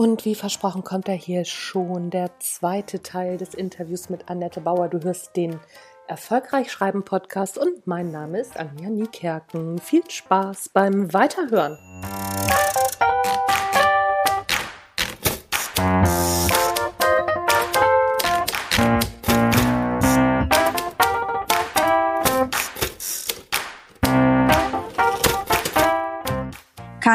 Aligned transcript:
Und 0.00 0.24
wie 0.24 0.34
versprochen 0.34 0.82
kommt 0.82 1.08
da 1.08 1.12
hier 1.12 1.44
schon 1.44 2.08
der 2.08 2.30
zweite 2.38 3.02
Teil 3.02 3.36
des 3.36 3.52
Interviews 3.52 4.08
mit 4.08 4.30
Annette 4.30 4.62
Bauer. 4.62 4.88
Du 4.88 4.98
hörst 5.00 5.36
den 5.36 5.60
Erfolgreich 6.08 6.72
Schreiben 6.72 7.04
Podcast 7.04 7.58
und 7.58 7.86
mein 7.86 8.10
Name 8.10 8.40
ist 8.40 8.56
Anja 8.56 8.88
Niekerken. 8.88 9.78
Viel 9.78 10.10
Spaß 10.10 10.70
beim 10.70 11.12
Weiterhören. 11.12 11.76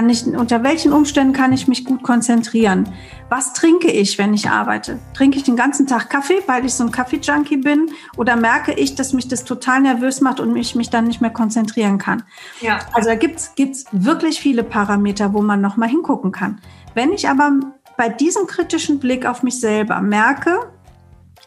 Kann 0.05 0.11
ich, 0.11 0.25
unter 0.27 0.61
welchen 0.61 0.93
Umständen 0.93 1.33
kann 1.33 1.51
ich 1.51 1.67
mich 1.67 1.83
gut 1.83 2.03
konzentrieren? 2.03 2.87
Was 3.29 3.53
trinke 3.53 3.89
ich, 3.89 4.19
wenn 4.19 4.35
ich 4.35 4.49
arbeite? 4.49 4.99
Trinke 5.15 5.37
ich 5.37 5.43
den 5.43 5.55
ganzen 5.55 5.87
Tag 5.87 6.11
Kaffee, 6.11 6.43
weil 6.45 6.63
ich 6.63 6.75
so 6.75 6.83
ein 6.83 6.91
Kaffee-Junkie 6.91 7.57
bin? 7.57 7.89
Oder 8.15 8.35
merke 8.35 8.73
ich, 8.73 8.93
dass 8.93 9.13
mich 9.13 9.27
das 9.27 9.45
total 9.45 9.81
nervös 9.81 10.21
macht 10.21 10.39
und 10.39 10.55
ich 10.57 10.75
mich 10.75 10.91
dann 10.91 11.05
nicht 11.05 11.21
mehr 11.21 11.31
konzentrieren 11.31 11.97
kann? 11.97 12.21
Ja. 12.61 12.79
Also 12.93 13.09
da 13.09 13.15
gibt's 13.15 13.55
gibt's 13.55 13.85
wirklich 13.91 14.39
viele 14.39 14.63
Parameter, 14.63 15.33
wo 15.33 15.41
man 15.41 15.59
nochmal 15.59 15.89
hingucken 15.89 16.31
kann. 16.31 16.61
Wenn 16.93 17.11
ich 17.11 17.27
aber 17.27 17.53
bei 17.97 18.09
diesem 18.09 18.45
kritischen 18.45 18.99
Blick 18.99 19.25
auf 19.25 19.41
mich 19.41 19.59
selber 19.59 20.01
merke, 20.01 20.71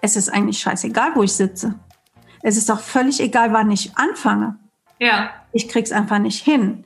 es 0.00 0.16
ist 0.16 0.30
eigentlich 0.30 0.58
scheißegal, 0.58 1.12
wo 1.14 1.22
ich 1.22 1.32
sitze. 1.32 1.76
Es 2.42 2.56
ist 2.56 2.72
auch 2.72 2.80
völlig 2.80 3.20
egal, 3.20 3.52
wann 3.52 3.70
ich 3.70 3.96
anfange. 3.96 4.56
Ja. 4.98 5.30
Ich 5.52 5.68
krieg's 5.68 5.92
einfach 5.92 6.18
nicht 6.18 6.44
hin 6.44 6.84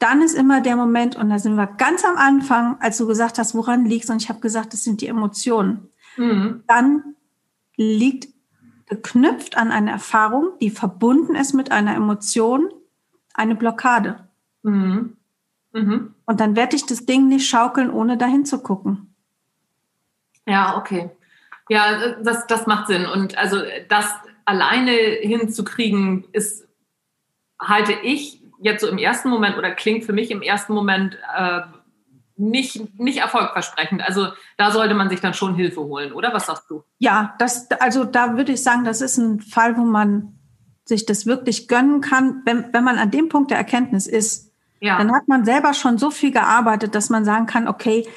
dann 0.00 0.22
ist 0.22 0.34
immer 0.34 0.60
der 0.60 0.76
Moment, 0.76 1.14
und 1.14 1.28
da 1.28 1.38
sind 1.38 1.56
wir 1.56 1.66
ganz 1.66 2.04
am 2.04 2.16
Anfang, 2.16 2.78
als 2.80 2.96
du 2.98 3.06
gesagt 3.06 3.38
hast, 3.38 3.54
woran 3.54 3.84
liegst, 3.84 4.10
und 4.10 4.20
ich 4.20 4.28
habe 4.28 4.40
gesagt, 4.40 4.72
das 4.72 4.82
sind 4.82 5.02
die 5.02 5.06
Emotionen. 5.06 5.88
Mhm. 6.16 6.64
Dann 6.66 7.14
liegt 7.76 8.28
geknüpft 8.86 9.56
an 9.56 9.70
eine 9.70 9.90
Erfahrung, 9.90 10.52
die 10.60 10.70
verbunden 10.70 11.34
ist 11.34 11.52
mit 11.52 11.70
einer 11.70 11.94
Emotion, 11.94 12.70
eine 13.34 13.54
Blockade. 13.54 14.26
Mhm. 14.62 15.16
Mhm. 15.72 16.14
Und 16.24 16.40
dann 16.40 16.56
werde 16.56 16.76
ich 16.76 16.86
das 16.86 17.06
Ding 17.06 17.28
nicht 17.28 17.48
schaukeln, 17.48 17.90
ohne 17.90 18.16
dahin 18.16 18.44
zu 18.44 18.58
gucken. 18.62 19.14
Ja, 20.46 20.78
okay. 20.78 21.10
Ja, 21.68 22.16
das, 22.22 22.46
das 22.46 22.66
macht 22.66 22.88
Sinn. 22.88 23.06
Und 23.06 23.38
also 23.38 23.58
das 23.88 24.06
alleine 24.44 24.92
hinzukriegen, 24.92 26.24
ist, 26.32 26.66
halte 27.60 27.92
ich 28.02 28.39
jetzt 28.60 28.82
so 28.82 28.88
im 28.88 28.98
ersten 28.98 29.28
Moment 29.28 29.56
oder 29.56 29.70
klingt 29.72 30.04
für 30.04 30.12
mich 30.12 30.30
im 30.30 30.42
ersten 30.42 30.72
Moment 30.74 31.18
äh, 31.36 31.60
nicht, 32.36 32.98
nicht 32.98 33.18
erfolgversprechend. 33.18 34.02
Also 34.02 34.28
da 34.56 34.70
sollte 34.70 34.94
man 34.94 35.10
sich 35.10 35.20
dann 35.20 35.34
schon 35.34 35.54
Hilfe 35.54 35.80
holen, 35.80 36.12
oder? 36.12 36.32
Was 36.32 36.46
sagst 36.46 36.70
du? 36.70 36.84
Ja, 36.98 37.34
das, 37.38 37.70
also 37.72 38.04
da 38.04 38.36
würde 38.36 38.52
ich 38.52 38.62
sagen, 38.62 38.84
das 38.84 39.00
ist 39.00 39.18
ein 39.18 39.40
Fall, 39.40 39.76
wo 39.76 39.82
man 39.82 40.38
sich 40.84 41.06
das 41.06 41.26
wirklich 41.26 41.68
gönnen 41.68 42.00
kann, 42.00 42.42
wenn, 42.44 42.72
wenn 42.72 42.84
man 42.84 42.98
an 42.98 43.10
dem 43.10 43.28
Punkt 43.28 43.50
der 43.50 43.58
Erkenntnis 43.58 44.06
ist. 44.06 44.52
Ja. 44.80 44.96
Dann 44.98 45.12
hat 45.12 45.28
man 45.28 45.44
selber 45.44 45.74
schon 45.74 45.98
so 45.98 46.10
viel 46.10 46.32
gearbeitet, 46.32 46.94
dass 46.94 47.10
man 47.10 47.24
sagen 47.24 47.46
kann, 47.46 47.68
okay, 47.68 48.08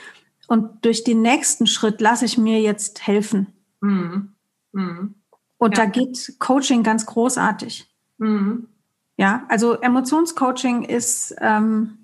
und 0.47 0.85
durch 0.85 1.03
den 1.03 1.21
nächsten 1.21 1.67
Schritt 1.67 1.99
lasse 2.01 2.25
ich 2.25 2.37
mir 2.37 2.61
jetzt 2.61 3.05
helfen. 3.05 3.47
Mhm. 3.81 4.33
Mhm. 4.71 5.15
Und 5.57 5.77
ja. 5.77 5.85
da 5.85 5.89
geht 5.89 6.35
Coaching 6.39 6.83
ganz 6.83 7.05
großartig. 7.05 7.89
Mhm. 8.17 8.67
Ja, 9.17 9.43
also 9.47 9.79
Emotionscoaching 9.79 10.83
ist, 10.83 11.35
ähm, 11.39 11.97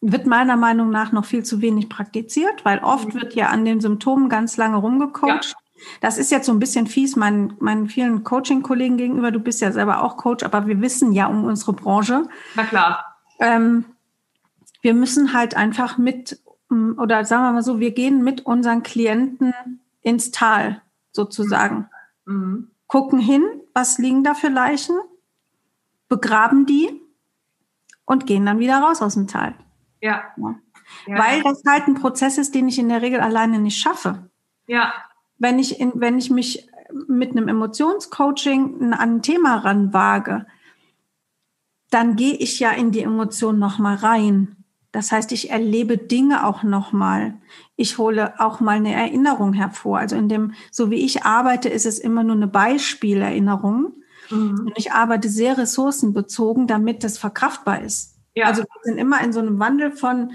wird 0.00 0.26
meiner 0.26 0.56
Meinung 0.56 0.90
nach 0.90 1.12
noch 1.12 1.24
viel 1.24 1.44
zu 1.44 1.62
wenig 1.62 1.88
praktiziert, 1.88 2.64
weil 2.64 2.78
oft 2.80 3.14
mhm. 3.14 3.20
wird 3.20 3.34
ja 3.34 3.48
an 3.48 3.64
den 3.64 3.80
Symptomen 3.80 4.28
ganz 4.28 4.56
lange 4.56 4.76
rumgecoacht. 4.76 5.44
Ja. 5.50 5.56
Das 6.00 6.18
ist 6.18 6.30
jetzt 6.30 6.46
so 6.46 6.52
ein 6.52 6.58
bisschen 6.58 6.86
fies 6.86 7.16
meinen, 7.16 7.54
meinen 7.60 7.88
vielen 7.88 8.24
Coaching-Kollegen 8.24 8.96
gegenüber. 8.96 9.30
Du 9.30 9.40
bist 9.40 9.60
ja 9.60 9.72
selber 9.72 10.02
auch 10.02 10.16
Coach, 10.16 10.44
aber 10.44 10.66
wir 10.66 10.80
wissen 10.80 11.12
ja 11.12 11.26
um 11.26 11.44
unsere 11.44 11.72
Branche. 11.72 12.24
Na 12.54 12.64
klar. 12.64 13.16
Ähm, 13.38 13.84
wir 14.80 14.94
müssen 14.94 15.32
halt 15.32 15.56
einfach 15.56 15.98
mit, 15.98 16.40
mm, 16.68 16.98
oder 16.98 17.24
sagen 17.24 17.42
wir 17.44 17.52
mal 17.52 17.62
so, 17.62 17.80
wir 17.80 17.90
gehen 17.90 18.24
mit 18.24 18.46
unseren 18.46 18.82
Klienten 18.82 19.54
ins 20.02 20.30
Tal 20.30 20.80
sozusagen. 21.12 21.88
Mhm. 22.24 22.70
Gucken 22.86 23.18
hin, 23.18 23.42
was 23.74 23.98
liegen 23.98 24.22
da 24.22 24.34
für 24.34 24.48
Leichen? 24.48 24.96
Begraben 26.08 26.66
die 26.66 27.00
und 28.04 28.26
gehen 28.26 28.46
dann 28.46 28.58
wieder 28.58 28.78
raus 28.78 29.02
aus 29.02 29.14
dem 29.14 29.26
Tal. 29.26 29.54
Ja. 30.00 30.22
ja. 30.36 31.18
Weil 31.18 31.42
das 31.42 31.62
halt 31.66 31.88
ein 31.88 31.94
Prozess 31.94 32.38
ist, 32.38 32.54
den 32.54 32.68
ich 32.68 32.78
in 32.78 32.88
der 32.88 33.02
Regel 33.02 33.20
alleine 33.20 33.58
nicht 33.58 33.78
schaffe. 33.78 34.30
Ja. 34.66 34.92
Wenn 35.38 35.58
ich, 35.58 35.80
in, 35.80 35.92
wenn 35.96 36.18
ich 36.18 36.30
mich 36.30 36.68
mit 37.08 37.32
einem 37.32 37.48
Emotionscoaching 37.48 38.92
an 38.92 38.94
ein 38.94 39.22
Thema 39.22 39.56
ranwage, 39.56 40.46
dann 41.90 42.16
gehe 42.16 42.34
ich 42.34 42.58
ja 42.58 42.70
in 42.70 42.90
die 42.90 43.02
Emotion 43.02 43.58
nochmal 43.58 43.96
rein. 43.96 44.56
Das 44.92 45.12
heißt, 45.12 45.30
ich 45.32 45.50
erlebe 45.50 45.98
Dinge 45.98 46.46
auch 46.46 46.62
nochmal. 46.62 47.34
Ich 47.76 47.98
hole 47.98 48.40
auch 48.40 48.60
mal 48.60 48.76
eine 48.76 48.94
Erinnerung 48.94 49.52
hervor. 49.52 49.98
Also 49.98 50.16
in 50.16 50.28
dem, 50.28 50.54
so 50.70 50.90
wie 50.90 51.04
ich 51.04 51.24
arbeite, 51.24 51.68
ist 51.68 51.84
es 51.86 51.98
immer 51.98 52.24
nur 52.24 52.36
eine 52.36 52.46
Beispielerinnerung. 52.46 53.92
Mhm. 54.30 54.66
Und 54.66 54.72
ich 54.76 54.92
arbeite 54.92 55.28
sehr 55.28 55.58
ressourcenbezogen, 55.58 56.66
damit 56.66 57.04
das 57.04 57.18
verkraftbar 57.18 57.82
ist. 57.82 58.16
Ja. 58.34 58.46
Also 58.46 58.62
wir 58.62 58.80
sind 58.82 58.98
immer 58.98 59.20
in 59.22 59.32
so 59.32 59.40
einem 59.40 59.58
Wandel 59.58 59.92
von, 59.92 60.32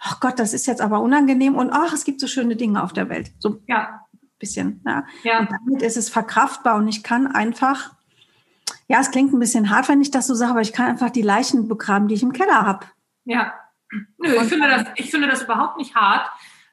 ach 0.00 0.20
Gott, 0.20 0.38
das 0.38 0.52
ist 0.52 0.66
jetzt 0.66 0.80
aber 0.80 1.00
unangenehm 1.00 1.54
und 1.54 1.70
ach, 1.72 1.92
es 1.92 2.04
gibt 2.04 2.20
so 2.20 2.26
schöne 2.26 2.56
Dinge 2.56 2.82
auf 2.82 2.92
der 2.92 3.08
Welt. 3.08 3.32
So 3.38 3.60
ja. 3.66 4.00
bisschen. 4.38 4.82
Ja. 4.86 5.04
ja. 5.22 5.40
Und 5.40 5.50
damit 5.50 5.82
ist 5.82 5.96
es 5.96 6.08
verkraftbar 6.08 6.76
und 6.76 6.88
ich 6.88 7.02
kann 7.02 7.26
einfach, 7.26 7.94
ja, 8.88 9.00
es 9.00 9.10
klingt 9.10 9.32
ein 9.32 9.38
bisschen 9.38 9.70
hart, 9.70 9.88
wenn 9.88 10.02
ich 10.02 10.10
das 10.10 10.26
so 10.26 10.34
sage, 10.34 10.52
aber 10.52 10.60
ich 10.60 10.72
kann 10.72 10.86
einfach 10.86 11.10
die 11.10 11.22
Leichen 11.22 11.68
begraben, 11.68 12.08
die 12.08 12.14
ich 12.14 12.22
im 12.22 12.32
Keller 12.32 12.66
habe. 12.66 12.86
Ja. 13.24 13.54
Nö, 14.18 14.34
ich 14.34 14.48
finde, 14.48 14.68
das, 14.68 14.84
ich 14.96 15.10
finde 15.10 15.28
das 15.28 15.42
überhaupt 15.42 15.78
nicht 15.78 15.94
hart. 15.94 16.28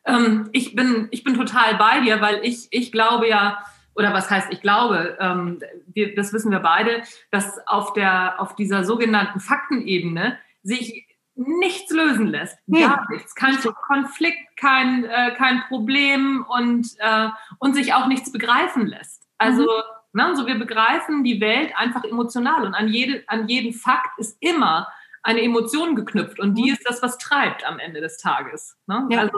Ähm, 0.05 0.49
ich, 0.51 0.75
bin, 0.75 1.07
ich 1.11 1.23
bin 1.23 1.35
total 1.35 1.75
bei 1.75 1.99
dir, 1.99 2.21
weil 2.21 2.39
ich, 2.43 2.67
ich 2.71 2.91
glaube 2.91 3.29
ja, 3.29 3.63
oder 3.95 4.13
was 4.13 4.29
heißt, 4.29 4.51
ich 4.51 4.61
glaube, 4.61 5.17
ähm, 5.19 5.59
wir, 5.87 6.15
das 6.15 6.33
wissen 6.33 6.51
wir 6.51 6.59
beide, 6.59 7.03
dass 7.29 7.59
auf, 7.67 7.93
der, 7.93 8.39
auf 8.39 8.55
dieser 8.55 8.83
sogenannten 8.83 9.39
Faktenebene 9.39 10.37
sich 10.63 11.07
nichts 11.35 11.91
lösen 11.91 12.27
lässt. 12.27 12.57
Gar 12.67 13.07
nichts. 13.09 13.35
Kein 13.35 13.57
Konflikt, 13.87 14.57
kein, 14.57 15.05
äh, 15.05 15.33
kein 15.35 15.63
Problem 15.67 16.45
und, 16.47 16.87
äh, 16.99 17.29
und 17.59 17.73
sich 17.73 17.93
auch 17.93 18.07
nichts 18.07 18.31
begreifen 18.31 18.85
lässt. 18.85 19.27
Also, 19.37 19.63
mhm. 19.63 20.21
ne, 20.21 20.35
so 20.35 20.45
wir 20.45 20.55
begreifen 20.55 21.23
die 21.23 21.41
Welt 21.41 21.71
einfach 21.75 22.03
emotional 22.03 22.65
und 22.65 22.75
an, 22.75 22.87
jede, 22.89 23.23
an 23.27 23.47
jeden 23.47 23.73
Fakt 23.73 24.19
ist 24.19 24.37
immer 24.39 24.87
eine 25.23 25.41
Emotion 25.41 25.95
geknüpft 25.95 26.39
und 26.39 26.55
die 26.55 26.69
mhm. 26.69 26.73
ist 26.73 26.87
das, 26.87 27.01
was 27.01 27.17
treibt 27.17 27.65
am 27.65 27.79
Ende 27.79 28.01
des 28.01 28.17
Tages. 28.17 28.77
Ne? 28.87 29.07
Ja. 29.11 29.19
Also 29.19 29.37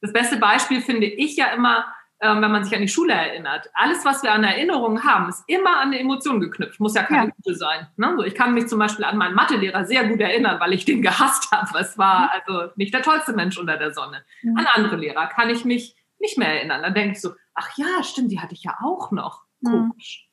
das 0.00 0.12
beste 0.12 0.38
Beispiel 0.38 0.80
finde 0.80 1.06
ich 1.06 1.36
ja 1.36 1.46
immer, 1.48 1.86
ähm, 2.22 2.42
wenn 2.42 2.52
man 2.52 2.64
sich 2.64 2.74
an 2.74 2.82
die 2.82 2.88
Schule 2.88 3.14
erinnert. 3.14 3.70
Alles, 3.72 4.04
was 4.04 4.22
wir 4.22 4.32
an 4.32 4.44
Erinnerungen 4.44 5.04
haben, 5.04 5.28
ist 5.30 5.42
immer 5.46 5.78
an 5.78 5.88
eine 5.88 6.00
Emotion 6.00 6.38
geknüpft. 6.40 6.78
Muss 6.78 6.94
ja 6.94 7.02
keine 7.02 7.28
ja. 7.28 7.32
gute 7.34 7.56
sein. 7.56 7.86
Ne? 7.96 8.14
So, 8.16 8.24
ich 8.24 8.34
kann 8.34 8.52
mich 8.52 8.66
zum 8.66 8.78
Beispiel 8.78 9.06
an 9.06 9.16
meinen 9.16 9.34
Mathelehrer 9.34 9.86
sehr 9.86 10.06
gut 10.06 10.20
erinnern, 10.20 10.60
weil 10.60 10.74
ich 10.74 10.84
den 10.84 11.00
gehasst 11.02 11.50
habe. 11.50 11.78
Es 11.78 11.96
war 11.96 12.24
mhm. 12.24 12.28
also 12.32 12.72
nicht 12.76 12.92
der 12.92 13.02
tollste 13.02 13.32
Mensch 13.32 13.58
unter 13.58 13.78
der 13.78 13.92
Sonne. 13.92 14.22
Mhm. 14.42 14.56
An 14.58 14.66
andere 14.74 14.96
Lehrer 14.96 15.26
kann 15.28 15.48
ich 15.48 15.64
mich 15.64 15.96
nicht 16.18 16.36
mehr 16.36 16.48
erinnern. 16.48 16.82
Dann 16.82 16.94
denke 16.94 17.12
ich 17.12 17.20
so, 17.20 17.30
ach 17.54 17.70
ja, 17.76 18.02
stimmt, 18.02 18.30
die 18.30 18.40
hatte 18.40 18.54
ich 18.54 18.64
ja 18.64 18.76
auch 18.84 19.10
noch. 19.12 19.44
Mhm. 19.60 19.70
Komisch. 19.70 20.28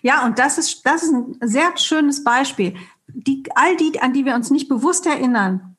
Ja, 0.00 0.24
und 0.24 0.38
das 0.38 0.58
ist, 0.58 0.86
das 0.86 1.02
ist 1.02 1.12
ein 1.12 1.36
sehr 1.42 1.76
schönes 1.76 2.24
Beispiel. 2.24 2.76
Die, 3.08 3.42
all 3.54 3.76
die, 3.76 4.00
an 4.00 4.12
die 4.12 4.24
wir 4.24 4.34
uns 4.34 4.50
nicht 4.50 4.68
bewusst 4.68 5.06
erinnern, 5.06 5.76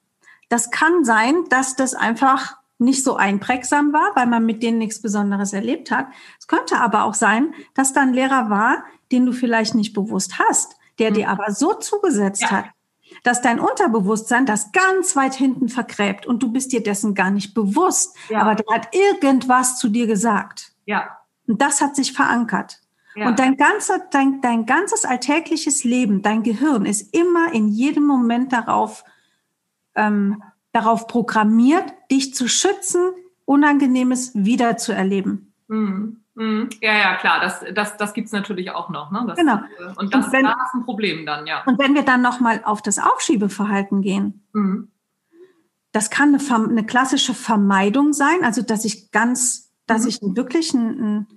das 0.50 0.71
kann 0.71 1.03
sein, 1.03 1.45
dass 1.50 1.75
das 1.75 1.94
einfach 1.94 2.57
nicht 2.79 3.03
so 3.03 3.15
einprägsam 3.15 3.91
war, 3.94 4.12
weil 4.15 4.27
man 4.27 4.45
mit 4.45 4.62
denen 4.62 4.77
nichts 4.77 5.01
Besonderes 5.01 5.53
erlebt 5.53 5.91
hat. 5.91 6.07
Es 6.39 6.47
könnte 6.47 6.77
aber 6.79 7.03
auch 7.03 7.15
sein, 7.15 7.53
dass 7.74 7.94
da 7.94 8.01
ein 8.01 8.13
Lehrer 8.13 8.50
war, 8.50 8.83
den 9.12 9.25
du 9.25 9.31
vielleicht 9.31 9.74
nicht 9.75 9.94
bewusst 9.94 10.39
hast, 10.39 10.75
der 11.00 11.12
mhm. 11.12 11.15
dir 11.15 11.29
aber 11.29 11.51
so 11.51 11.74
zugesetzt 11.74 12.44
ja. 12.44 12.51
hat, 12.51 12.65
dass 13.24 13.41
dein 13.41 13.59
Unterbewusstsein 13.59 14.45
das 14.45 14.71
ganz 14.71 15.15
weit 15.15 15.33
hinten 15.33 15.69
vergräbt 15.69 16.25
und 16.25 16.44
du 16.44 16.51
bist 16.51 16.71
dir 16.71 16.83
dessen 16.83 17.15
gar 17.15 17.31
nicht 17.31 17.53
bewusst. 17.53 18.15
Ja. 18.29 18.41
Aber 18.41 18.56
der 18.56 18.65
hat 18.74 18.94
irgendwas 18.94 19.79
zu 19.79 19.89
dir 19.89 20.07
gesagt. 20.07 20.74
Ja. 20.85 21.18
Und 21.47 21.62
das 21.62 21.81
hat 21.81 21.95
sich 21.95 22.13
verankert. 22.13 22.81
Ja. 23.15 23.27
Und 23.27 23.39
dein, 23.39 23.57
ganzer, 23.57 24.00
dein, 24.12 24.41
dein 24.41 24.68
ganzes 24.68 25.03
alltägliches 25.03 25.83
Leben, 25.83 26.21
dein 26.21 26.44
Gehirn 26.44 26.85
ist 26.85 27.13
immer 27.15 27.51
in 27.51 27.68
jedem 27.68 28.06
Moment 28.06 28.53
darauf 28.53 29.03
ähm, 29.95 30.44
darauf 30.77 31.07
programmiert, 31.07 31.85
dich 32.12 32.35
zu 32.35 32.47
schützen, 32.47 33.01
Unangenehmes 33.45 34.31
wiederzuerleben. 34.35 35.53
Mhm. 35.68 36.18
Mhm. 36.35 36.69
Ja, 36.81 36.95
ja, 36.95 37.15
klar, 37.15 37.39
das, 37.39 37.63
das, 37.74 37.97
das 37.97 38.13
gibt 38.13 38.27
es 38.27 38.31
natürlich 38.31 38.69
auch 38.69 38.89
noch. 38.89 39.09
Ne? 39.09 39.24
Das, 39.25 39.38
genau. 39.38 39.56
Äh, 39.56 39.94
und 39.95 40.13
das, 40.13 40.25
und 40.27 40.33
wenn, 40.33 40.44
das 40.44 40.53
ist 40.68 40.74
ein 40.75 40.85
Problem 40.85 41.25
dann, 41.25 41.47
ja. 41.47 41.63
Und 41.65 41.79
wenn 41.79 41.95
wir 41.95 42.03
dann 42.03 42.21
nochmal 42.21 42.62
auf 42.63 42.83
das 42.83 43.00
Aufschiebeverhalten 43.00 44.01
gehen, 44.01 44.45
mhm. 44.53 44.89
das 45.94 46.12
kann 46.12 46.35
eine, 46.35 46.69
eine, 46.69 46.85
klassische 46.85 47.33
Vermeidung 47.33 48.13
sein, 48.13 48.44
also 48.44 48.62
dass 48.62 48.85
ich 48.85 49.12
ganz, 49.12 49.71
dass 49.88 50.03
mhm. 50.03 50.07
ich 50.09 50.19
wirklich 50.21 50.75
ein, 50.75 51.00
ein, 51.00 51.27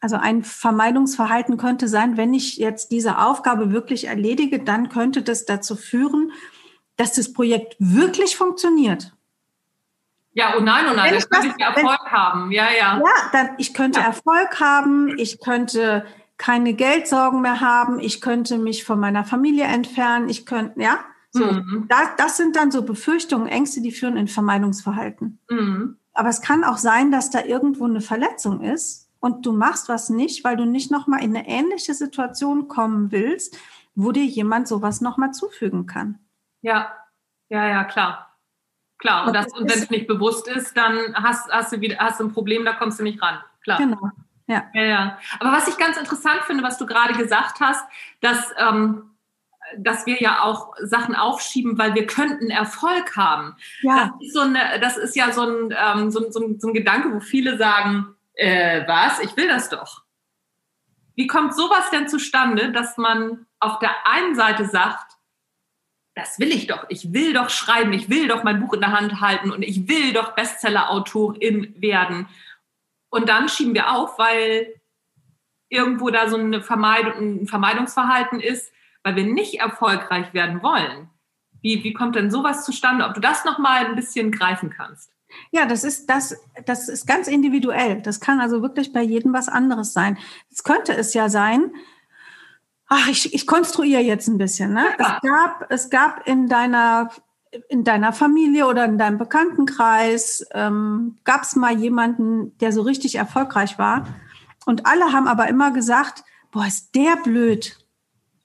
also 0.00 0.16
ein 0.16 0.42
Vermeidungsverhalten 0.44 1.58
könnte 1.58 1.88
sein, 1.88 2.16
wenn 2.16 2.32
ich 2.32 2.56
jetzt 2.56 2.90
diese 2.90 3.18
Aufgabe 3.18 3.70
wirklich 3.70 4.06
erledige, 4.06 4.60
dann 4.60 4.88
könnte 4.88 5.22
das 5.22 5.44
dazu 5.44 5.76
führen, 5.76 6.32
dass 6.96 7.14
das 7.14 7.32
Projekt 7.32 7.76
wirklich 7.78 8.36
funktioniert. 8.36 9.12
Ja, 10.34 10.54
oh 10.56 10.60
nein, 10.60 10.86
oh 10.90 10.94
nein, 10.94 11.12
dann 11.12 11.28
könnte 11.28 11.54
ich 11.56 11.62
Erfolg 11.62 12.00
wenn, 12.04 12.12
haben. 12.12 12.50
Ja, 12.52 12.66
ja. 12.70 12.98
Ja, 12.98 13.30
dann, 13.32 13.50
ich 13.58 13.74
könnte 13.74 14.00
ja. 14.00 14.06
Erfolg 14.06 14.60
haben, 14.60 15.18
ich 15.18 15.40
könnte 15.40 16.06
keine 16.38 16.74
Geldsorgen 16.74 17.42
mehr 17.42 17.60
haben, 17.60 18.00
ich 18.00 18.20
könnte 18.20 18.58
mich 18.58 18.84
von 18.84 18.98
meiner 18.98 19.24
Familie 19.24 19.64
entfernen, 19.64 20.28
ich 20.28 20.46
könnte, 20.46 20.80
ja. 20.80 21.00
So, 21.30 21.44
mhm. 21.44 21.86
das, 21.88 22.08
das 22.18 22.36
sind 22.36 22.56
dann 22.56 22.70
so 22.70 22.82
Befürchtungen, 22.82 23.46
Ängste, 23.46 23.80
die 23.80 23.92
führen 23.92 24.16
in 24.16 24.28
Vermeidungsverhalten. 24.28 25.38
Mhm. 25.48 25.96
Aber 26.12 26.28
es 26.28 26.42
kann 26.42 26.62
auch 26.62 26.76
sein, 26.76 27.10
dass 27.10 27.30
da 27.30 27.42
irgendwo 27.44 27.84
eine 27.84 28.02
Verletzung 28.02 28.60
ist 28.60 29.08
und 29.20 29.46
du 29.46 29.52
machst 29.52 29.88
was 29.88 30.10
nicht, 30.10 30.44
weil 30.44 30.56
du 30.56 30.66
nicht 30.66 30.90
nochmal 30.90 31.22
in 31.22 31.34
eine 31.34 31.48
ähnliche 31.48 31.94
Situation 31.94 32.68
kommen 32.68 33.12
willst, 33.12 33.56
wo 33.94 34.12
dir 34.12 34.24
jemand 34.24 34.68
sowas 34.68 35.00
nochmal 35.00 35.32
zufügen 35.32 35.86
kann. 35.86 36.18
Ja, 36.62 36.96
ja, 37.48 37.68
ja, 37.68 37.84
klar. 37.84 38.28
Klar, 38.98 39.26
und, 39.26 39.36
und 39.36 39.70
wenn 39.70 39.78
es 39.78 39.90
nicht 39.90 40.06
bewusst 40.06 40.46
ist, 40.46 40.76
dann 40.76 41.14
hast, 41.14 41.50
hast, 41.50 41.72
du 41.72 41.80
wieder, 41.80 41.98
hast 41.98 42.20
du 42.20 42.24
ein 42.24 42.32
Problem, 42.32 42.64
da 42.64 42.72
kommst 42.72 43.00
du 43.00 43.02
nicht 43.02 43.20
ran. 43.20 43.42
Klar. 43.62 43.78
Genau. 43.78 44.10
Ja. 44.46 44.70
ja, 44.74 44.82
ja. 44.82 45.18
Aber 45.40 45.52
was 45.52 45.66
ich 45.66 45.76
ganz 45.76 45.96
interessant 45.96 46.42
finde, 46.42 46.62
was 46.62 46.78
du 46.78 46.86
gerade 46.86 47.14
gesagt 47.14 47.60
hast, 47.60 47.84
dass, 48.20 48.52
ähm, 48.58 49.10
dass 49.76 50.06
wir 50.06 50.20
ja 50.20 50.42
auch 50.42 50.74
Sachen 50.82 51.16
aufschieben, 51.16 51.78
weil 51.78 51.94
wir 51.94 52.06
könnten 52.06 52.50
Erfolg 52.50 53.16
haben. 53.16 53.56
Ja. 53.80 54.12
Das 54.12 54.28
ist, 54.28 54.34
so 54.34 54.40
eine, 54.40 54.78
das 54.80 54.96
ist 54.96 55.16
ja 55.16 55.32
so 55.32 55.42
ein, 55.42 55.74
ähm, 55.76 56.10
so, 56.10 56.30
so, 56.30 56.54
so 56.58 56.68
ein 56.68 56.74
Gedanke, 56.74 57.12
wo 57.12 57.20
viele 57.20 57.56
sagen, 57.56 58.14
äh, 58.34 58.86
was, 58.86 59.20
ich 59.20 59.36
will 59.36 59.48
das 59.48 59.68
doch. 59.68 60.02
Wie 61.14 61.26
kommt 61.26 61.54
sowas 61.54 61.90
denn 61.90 62.08
zustande, 62.08 62.72
dass 62.72 62.96
man 62.96 63.46
auf 63.60 63.78
der 63.80 64.06
einen 64.06 64.34
Seite 64.34 64.64
sagt, 64.64 65.11
das 66.14 66.38
will 66.38 66.50
ich 66.50 66.66
doch. 66.66 66.84
Ich 66.88 67.12
will 67.12 67.32
doch 67.32 67.48
schreiben, 67.48 67.92
ich 67.92 68.10
will 68.10 68.28
doch 68.28 68.44
mein 68.44 68.60
Buch 68.60 68.74
in 68.74 68.80
der 68.80 68.92
Hand 68.92 69.20
halten 69.20 69.50
und 69.50 69.62
ich 69.62 69.88
will 69.88 70.12
doch 70.12 70.34
Bestseller-Autorin 70.34 71.74
werden. 71.78 72.28
Und 73.10 73.28
dann 73.28 73.48
schieben 73.48 73.74
wir 73.74 73.92
auf, 73.92 74.18
weil 74.18 74.74
irgendwo 75.68 76.10
da 76.10 76.28
so 76.28 76.36
eine 76.36 76.62
Vermeidung, 76.62 77.42
ein 77.42 77.46
Vermeidungsverhalten 77.46 78.40
ist, 78.40 78.72
weil 79.02 79.16
wir 79.16 79.24
nicht 79.24 79.60
erfolgreich 79.60 80.34
werden 80.34 80.62
wollen. 80.62 81.08
Wie, 81.62 81.82
wie 81.82 81.92
kommt 81.92 82.16
denn 82.16 82.30
sowas 82.30 82.64
zustande? 82.64 83.06
Ob 83.06 83.14
du 83.14 83.20
das 83.20 83.44
nochmal 83.44 83.86
ein 83.86 83.96
bisschen 83.96 84.32
greifen 84.32 84.70
kannst? 84.70 85.10
Ja, 85.50 85.64
das 85.64 85.82
ist, 85.82 86.10
das, 86.10 86.36
das 86.66 86.88
ist 86.88 87.06
ganz 87.06 87.26
individuell. 87.26 88.02
Das 88.02 88.20
kann 88.20 88.40
also 88.40 88.60
wirklich 88.60 88.92
bei 88.92 89.02
jedem 89.02 89.32
was 89.32 89.48
anderes 89.48 89.92
sein. 89.94 90.18
Es 90.50 90.62
könnte 90.62 90.94
es 90.94 91.14
ja 91.14 91.30
sein, 91.30 91.72
ach, 92.92 93.08
ich, 93.08 93.32
ich 93.32 93.46
konstruiere 93.46 94.02
jetzt 94.02 94.28
ein 94.28 94.36
bisschen. 94.36 94.74
Ne? 94.74 94.84
Ja. 94.98 95.16
Es, 95.16 95.28
gab, 95.28 95.66
es 95.70 95.90
gab 95.90 96.28
in 96.28 96.46
deiner, 96.46 97.10
in 97.68 97.84
deiner 97.84 98.12
Familie 98.12 98.66
oder 98.66 98.84
in 98.84 98.98
deinem 98.98 99.16
Bekanntenkreis, 99.16 100.46
ähm, 100.52 101.16
gab 101.24 101.42
es 101.42 101.56
mal 101.56 101.78
jemanden, 101.78 102.56
der 102.58 102.70
so 102.72 102.82
richtig 102.82 103.14
erfolgreich 103.14 103.78
war. 103.78 104.06
Und 104.66 104.86
alle 104.86 105.12
haben 105.12 105.26
aber 105.26 105.48
immer 105.48 105.70
gesagt, 105.72 106.22
boah, 106.50 106.66
ist 106.66 106.94
der 106.94 107.16
blöd. 107.16 107.78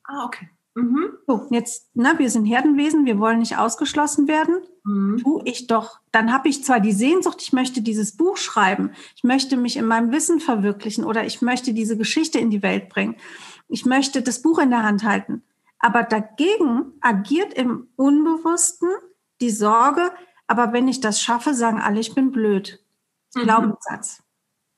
Ah, 0.05 0.25
okay. 0.25 0.49
Mhm. 0.75 1.09
So, 1.27 1.47
jetzt, 1.49 1.93
ne, 1.95 2.13
wir 2.17 2.29
sind 2.29 2.45
Herdenwesen, 2.45 3.05
wir 3.05 3.19
wollen 3.19 3.39
nicht 3.39 3.57
ausgeschlossen 3.57 4.29
werden. 4.29 4.59
Mhm. 4.85 5.17
Tu 5.17 5.41
ich 5.43 5.67
doch. 5.67 5.99
Dann 6.11 6.31
habe 6.31 6.47
ich 6.47 6.63
zwar 6.63 6.79
die 6.79 6.93
Sehnsucht, 6.93 7.41
ich 7.41 7.51
möchte 7.51 7.81
dieses 7.81 8.15
Buch 8.15 8.37
schreiben, 8.37 8.91
ich 9.15 9.23
möchte 9.23 9.57
mich 9.57 9.75
in 9.75 9.85
meinem 9.85 10.11
Wissen 10.13 10.39
verwirklichen 10.39 11.03
oder 11.03 11.25
ich 11.25 11.41
möchte 11.41 11.73
diese 11.73 11.97
Geschichte 11.97 12.39
in 12.39 12.49
die 12.49 12.63
Welt 12.63 12.87
bringen 12.87 13.17
ich 13.67 13.85
möchte 13.85 14.21
das 14.21 14.41
Buch 14.41 14.59
in 14.59 14.69
der 14.69 14.83
Hand 14.83 15.03
halten. 15.03 15.43
Aber 15.79 16.03
dagegen 16.03 16.93
agiert 17.01 17.53
im 17.53 17.87
Unbewussten 17.95 18.89
die 19.41 19.51
Sorge, 19.51 20.11
aber 20.47 20.73
wenn 20.73 20.87
ich 20.87 21.01
das 21.01 21.21
schaffe, 21.21 21.53
sagen 21.53 21.79
alle, 21.79 21.99
ich 21.99 22.15
bin 22.15 22.31
blöd. 22.31 22.83
Mhm. 23.35 23.41
Glaubenssatz. 23.41 24.23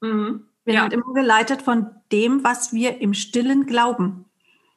Mhm. 0.02 0.48
Wir 0.66 0.74
ja. 0.74 0.82
sind 0.82 0.94
immer 0.94 1.14
geleitet 1.14 1.62
von 1.62 1.90
dem, 2.12 2.44
was 2.44 2.74
wir 2.74 3.02
im 3.02 3.14
Stillen 3.14 3.66
glauben. 3.66 4.26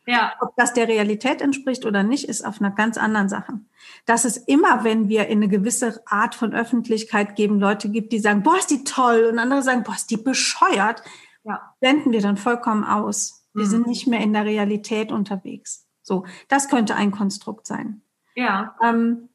Ja. 0.06 0.32
Ob 0.41 0.56
das 0.56 0.73
der 0.73 0.88
Realität 0.88 1.41
entspricht 1.41 1.85
oder 1.85 2.03
nicht, 2.03 2.29
ist 2.29 2.44
auf 2.44 2.61
einer 2.61 2.70
ganz 2.70 2.99
anderen 2.99 3.29
Sache. 3.29 3.61
Dass 4.05 4.25
es 4.25 4.37
immer, 4.37 4.85
wenn 4.85 5.08
wir 5.08 5.29
in 5.29 5.38
eine 5.38 5.49
gewisse 5.49 6.03
Art 6.06 6.35
von 6.35 6.55
Öffentlichkeit 6.55 7.37
geben, 7.37 7.61
Leute 7.61 7.88
gibt, 7.88 8.12
die 8.12 8.19
sagen, 8.19 8.43
boah, 8.43 8.58
ist 8.58 8.70
die 8.70 8.85
toll, 8.85 9.29
und 9.31 9.38
andere 9.38 9.62
sagen, 9.62 9.85
boah, 9.85 9.94
ist 9.94 10.11
die 10.11 10.17
bescheuert, 10.17 11.03
ja. 11.44 11.75
blenden 11.81 12.12
wir 12.12 12.20
dann 12.20 12.37
vollkommen 12.37 12.85
aus. 12.85 13.42
Wir 13.54 13.64
mhm. 13.64 13.70
sind 13.70 13.87
nicht 13.87 14.06
mehr 14.06 14.20
in 14.20 14.32
der 14.32 14.44
Realität 14.44 15.12
unterwegs. 15.12 15.87
So, 16.02 16.26
das 16.49 16.69
könnte 16.69 16.94
ein 16.96 17.10
Konstrukt 17.10 17.66
sein. 17.66 18.02
Ja. 18.34 18.76
Ähm, 18.82 19.28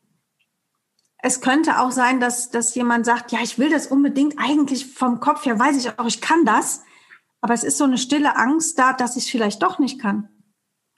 es 1.20 1.42
könnte 1.42 1.80
auch 1.80 1.92
sein, 1.92 2.20
dass, 2.20 2.52
dass 2.52 2.76
jemand 2.76 3.06
sagt, 3.06 3.32
ja, 3.32 3.40
ich 3.42 3.58
will 3.58 3.70
das 3.70 3.88
unbedingt, 3.88 4.36
eigentlich 4.38 4.94
vom 4.94 5.20
Kopf 5.20 5.46
her 5.46 5.58
weiß 5.58 5.78
ich 5.78 6.00
auch, 6.00 6.06
ich 6.06 6.22
kann 6.22 6.46
das, 6.46 6.84
aber 7.42 7.54
es 7.54 7.64
ist 7.64 7.78
so 7.78 7.84
eine 7.84 7.98
stille 7.98 8.36
Angst 8.36 8.78
da, 8.78 8.94
dass 8.94 9.16
ich 9.18 9.26
es 9.26 9.30
vielleicht 9.30 9.64
doch 9.64 9.80
nicht 9.80 10.00
kann. 10.00 10.30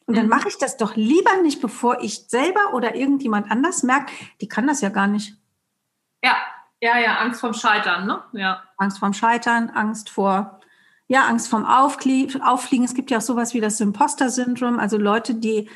Und 0.05 0.17
dann 0.17 0.25
mhm. 0.25 0.31
mache 0.31 0.47
ich 0.47 0.57
das 0.57 0.77
doch 0.77 0.95
lieber 0.95 1.37
nicht, 1.43 1.61
bevor 1.61 2.01
ich 2.01 2.27
selber 2.27 2.73
oder 2.73 2.95
irgendjemand 2.95 3.51
anders 3.51 3.83
merkt, 3.83 4.11
die 4.41 4.47
kann 4.47 4.65
das 4.65 4.81
ja 4.81 4.89
gar 4.89 5.07
nicht. 5.07 5.37
Ja, 6.23 6.35
ja, 6.81 6.97
ja, 6.97 7.17
Angst 7.17 7.41
vorm 7.41 7.53
Scheitern, 7.53 8.07
ne? 8.07 8.23
Ja. 8.33 8.63
Angst 8.77 8.99
vorm 8.99 9.13
Scheitern, 9.13 9.69
Angst 9.69 10.09
vor 10.09 10.58
ja, 11.09 11.25
Angst 11.25 11.49
vom 11.49 11.65
Auffliegen. 11.65 12.85
Es 12.85 12.93
gibt 12.93 13.11
ja 13.11 13.17
auch 13.17 13.21
sowas 13.21 13.53
wie 13.53 13.59
das 13.59 13.81
Imposter-Syndrom, 13.81 14.79
also 14.79 14.97
Leute, 14.97 15.35
die 15.35 15.67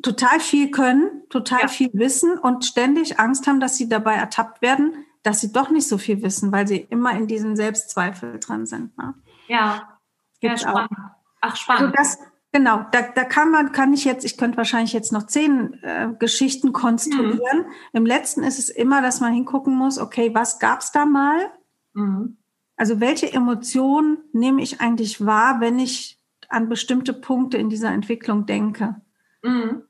total 0.00 0.40
viel 0.40 0.70
können, 0.70 1.24
total 1.28 1.62
ja. 1.62 1.68
viel 1.68 1.90
wissen 1.92 2.38
und 2.38 2.64
ständig 2.64 3.18
Angst 3.18 3.46
haben, 3.46 3.60
dass 3.60 3.76
sie 3.76 3.88
dabei 3.88 4.14
ertappt 4.14 4.62
werden, 4.62 5.04
dass 5.24 5.40
sie 5.40 5.52
doch 5.52 5.70
nicht 5.70 5.88
so 5.88 5.98
viel 5.98 6.22
wissen, 6.22 6.52
weil 6.52 6.66
sie 6.66 6.78
immer 6.78 7.12
in 7.12 7.26
diesen 7.26 7.56
Selbstzweifel 7.56 8.38
dran 8.38 8.64
sind. 8.64 8.96
Ne? 8.96 9.14
Ja, 9.48 9.98
Gibt's 10.40 10.62
ja, 10.62 10.70
spannend. 10.70 10.92
Auch. 10.92 11.10
Ach, 11.42 11.56
spannend. 11.56 11.98
Also 11.98 12.18
das, 12.18 12.28
genau, 12.52 12.86
da, 12.92 13.02
da 13.02 13.24
kann 13.24 13.50
man, 13.50 13.72
kann 13.72 13.92
ich 13.92 14.04
jetzt, 14.04 14.24
ich 14.24 14.38
könnte 14.38 14.56
wahrscheinlich 14.56 14.92
jetzt 14.92 15.12
noch 15.12 15.24
zehn 15.24 15.74
äh, 15.82 16.08
Geschichten 16.18 16.72
konstruieren. 16.72 17.58
Mhm. 17.58 17.72
Im 17.92 18.06
letzten 18.06 18.44
ist 18.44 18.58
es 18.58 18.68
immer, 18.68 19.02
dass 19.02 19.20
man 19.20 19.32
hingucken 19.32 19.74
muss, 19.74 19.98
okay, 19.98 20.34
was 20.34 20.60
gab's 20.60 20.92
da 20.92 21.04
mal? 21.04 21.50
Mhm. 21.92 22.38
Also 22.80 22.98
welche 22.98 23.30
Emotionen 23.30 24.24
nehme 24.32 24.62
ich 24.62 24.80
eigentlich 24.80 25.26
wahr, 25.26 25.60
wenn 25.60 25.78
ich 25.78 26.16
an 26.48 26.70
bestimmte 26.70 27.12
Punkte 27.12 27.58
in 27.58 27.68
dieser 27.68 27.90
Entwicklung 27.90 28.46
denke? 28.46 28.94
Mhm. 29.42 29.82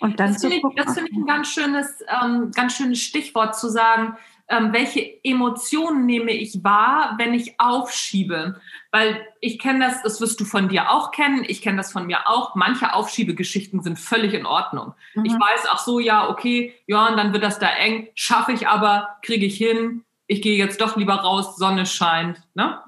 Und 0.00 0.18
dann 0.18 0.32
das 0.32 0.40
finde 0.40 0.56
ich, 0.56 0.62
das 0.74 0.94
find 0.94 1.10
ich 1.12 1.16
ein 1.16 1.26
ganz 1.26 1.46
schönes, 1.46 2.02
ähm, 2.08 2.50
ganz 2.50 2.76
schönes 2.76 3.00
Stichwort 3.00 3.56
zu 3.56 3.68
sagen, 3.68 4.16
ähm, 4.48 4.72
welche 4.72 5.22
Emotionen 5.22 6.06
nehme 6.06 6.32
ich 6.32 6.64
wahr, 6.64 7.14
wenn 7.18 7.34
ich 7.34 7.54
aufschiebe? 7.60 8.60
Weil 8.90 9.24
ich 9.40 9.60
kenne 9.60 9.86
das, 9.86 10.02
das 10.02 10.20
wirst 10.20 10.40
du 10.40 10.44
von 10.44 10.68
dir 10.68 10.90
auch 10.90 11.12
kennen, 11.12 11.44
ich 11.46 11.62
kenne 11.62 11.76
das 11.76 11.92
von 11.92 12.04
mir 12.04 12.28
auch. 12.28 12.56
Manche 12.56 12.94
Aufschiebegeschichten 12.94 13.80
sind 13.84 13.96
völlig 13.96 14.34
in 14.34 14.44
Ordnung. 14.44 14.94
Mhm. 15.14 15.24
Ich 15.24 15.34
weiß, 15.34 15.66
ach 15.70 15.78
so, 15.78 16.00
ja, 16.00 16.28
okay, 16.28 16.74
ja, 16.88 17.06
und 17.06 17.16
dann 17.16 17.32
wird 17.32 17.44
das 17.44 17.60
da 17.60 17.68
eng, 17.68 18.08
schaffe 18.16 18.50
ich 18.50 18.66
aber, 18.66 19.18
kriege 19.22 19.46
ich 19.46 19.56
hin, 19.56 20.04
ich 20.26 20.42
gehe 20.42 20.56
jetzt 20.56 20.80
doch 20.80 20.96
lieber 20.96 21.14
raus, 21.14 21.56
Sonne 21.56 21.86
scheint. 21.86 22.42
Ne? 22.54 22.80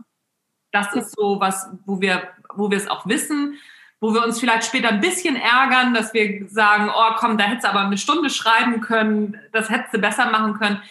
Das 0.72 0.92
ist 0.94 1.14
so 1.16 1.40
was, 1.40 1.68
wo 1.84 2.00
wir, 2.00 2.28
wo 2.54 2.70
wir 2.70 2.78
es 2.78 2.88
auch 2.88 3.06
wissen, 3.06 3.58
wo 4.00 4.12
wir 4.12 4.24
uns 4.24 4.40
vielleicht 4.40 4.64
später 4.64 4.88
ein 4.88 5.00
bisschen 5.00 5.36
ärgern, 5.36 5.94
dass 5.94 6.12
wir 6.12 6.48
sagen, 6.48 6.90
oh 6.94 7.14
komm, 7.16 7.38
da 7.38 7.44
hättest 7.44 7.64
du 7.64 7.70
aber 7.70 7.80
eine 7.80 7.98
Stunde 7.98 8.30
schreiben 8.30 8.80
können, 8.80 9.40
das 9.52 9.70
hättest 9.70 9.94
du 9.94 9.98
besser 9.98 10.30
machen 10.30 10.54
können. 10.54 10.82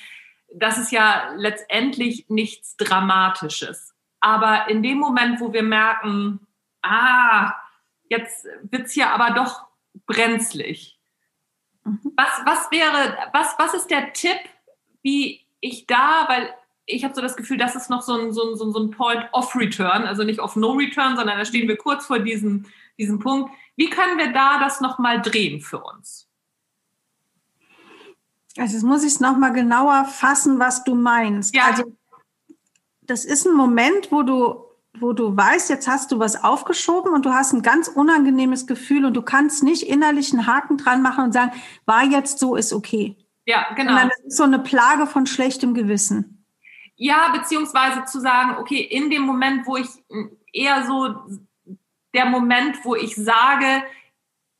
Das 0.54 0.78
ist 0.78 0.92
ja 0.92 1.34
letztendlich 1.36 2.26
nichts 2.30 2.78
Dramatisches. 2.78 3.94
Aber 4.20 4.70
in 4.70 4.82
dem 4.82 4.98
Moment, 4.98 5.40
wo 5.40 5.54
wir 5.54 5.64
merken, 5.64 6.40
ah, 6.82 7.54
jetzt 8.10 8.48
wird's 8.64 8.94
hier 8.94 9.12
aber 9.12 9.32
doch 9.32 9.68
brenzlig. 10.08 10.98
Mhm. 11.84 12.14
Was, 12.16 12.42
was 12.46 12.72
wäre, 12.72 13.18
was, 13.34 13.56
was 13.60 13.74
ist 13.76 13.92
der 13.92 14.14
Tipp, 14.14 14.40
wie 15.04 15.45
ich 15.60 15.88
da, 15.88 16.26
weil 16.28 16.54
ich 16.86 17.04
habe 17.04 17.16
so 17.16 17.22
das 17.22 17.36
Gefühl, 17.36 17.58
das 17.58 17.76
ist 17.76 17.90
noch 17.90 18.02
so 18.02 18.14
ein, 18.14 18.32
so 18.32 18.52
ein, 18.52 18.56
so 18.56 18.80
ein 18.80 18.92
Point 18.92 19.28
of 19.34 19.56
Return, 19.56 20.04
also 20.04 20.24
nicht 20.24 20.40
of 20.40 20.56
No 20.56 20.74
Return, 20.74 21.16
sondern 21.16 21.38
da 21.38 21.46
stehen 21.46 21.68
wir 21.68 21.78
kurz 21.78 22.06
vor 22.06 22.20
diesem, 22.20 22.66
diesem 22.98 23.20
Punkt. 23.20 23.52
Wie 23.76 23.90
können 23.90 24.18
wir 24.18 24.32
da 24.32 24.60
das 24.60 24.82
nochmal 24.82 25.22
drehen 25.22 25.62
für 25.62 25.80
uns? 25.80 26.28
Also 28.58 28.74
jetzt 28.74 28.84
muss 28.84 29.04
ich 29.04 29.14
es 29.14 29.20
nochmal 29.20 29.52
genauer 29.52 30.06
fassen, 30.06 30.60
was 30.60 30.84
du 30.84 30.96
meinst. 30.96 31.54
Ja. 31.54 31.66
Also 31.66 31.96
das 33.02 33.26
ist 33.26 33.46
ein 33.46 33.54
Moment, 33.54 34.12
wo 34.12 34.24
du, 34.24 34.64
wo 35.00 35.12
du 35.12 35.36
weißt, 35.36 35.70
jetzt 35.70 35.88
hast 35.88 36.12
du 36.12 36.20
was 36.20 36.42
aufgeschoben 36.42 37.14
und 37.14 37.26
du 37.26 37.34
hast 37.34 37.54
ein 37.54 37.64
ganz 37.64 37.88
unangenehmes 37.88 38.66
Gefühl 38.66 39.06
und 39.06 39.14
du 39.14 39.22
kannst 39.22 39.64
nicht 39.64 39.84
innerlich 39.84 40.32
einen 40.32 40.48
Haken 40.48 40.78
dran 40.78 41.02
machen 41.02 41.26
und 41.26 41.34
sagen, 41.34 41.52
war 41.86 42.04
jetzt 42.04 42.40
so, 42.40 42.56
ist 42.56 42.72
okay. 42.74 43.18
Ja, 43.46 43.74
genau. 43.76 43.92
Sondern 43.92 44.10
es 44.10 44.26
ist 44.26 44.38
so 44.38 44.44
eine 44.44 44.60
Plage 44.60 45.08
von 45.08 45.26
schlechtem 45.26 45.74
Gewissen. 45.74 46.46
Ja, 46.96 47.30
beziehungsweise 47.30 48.06
zu 48.06 48.20
sagen, 48.20 48.58
okay, 48.58 48.80
in 48.80 49.10
dem 49.10 49.24
Moment, 49.24 49.68
wo 49.68 49.78
ich 49.78 49.88
eher 50.54 50.86
so 50.86 51.16
der 52.14 52.26
Moment, 52.26 52.84
wo 52.84 52.96
ich 52.96 53.16
sage, 53.16 53.84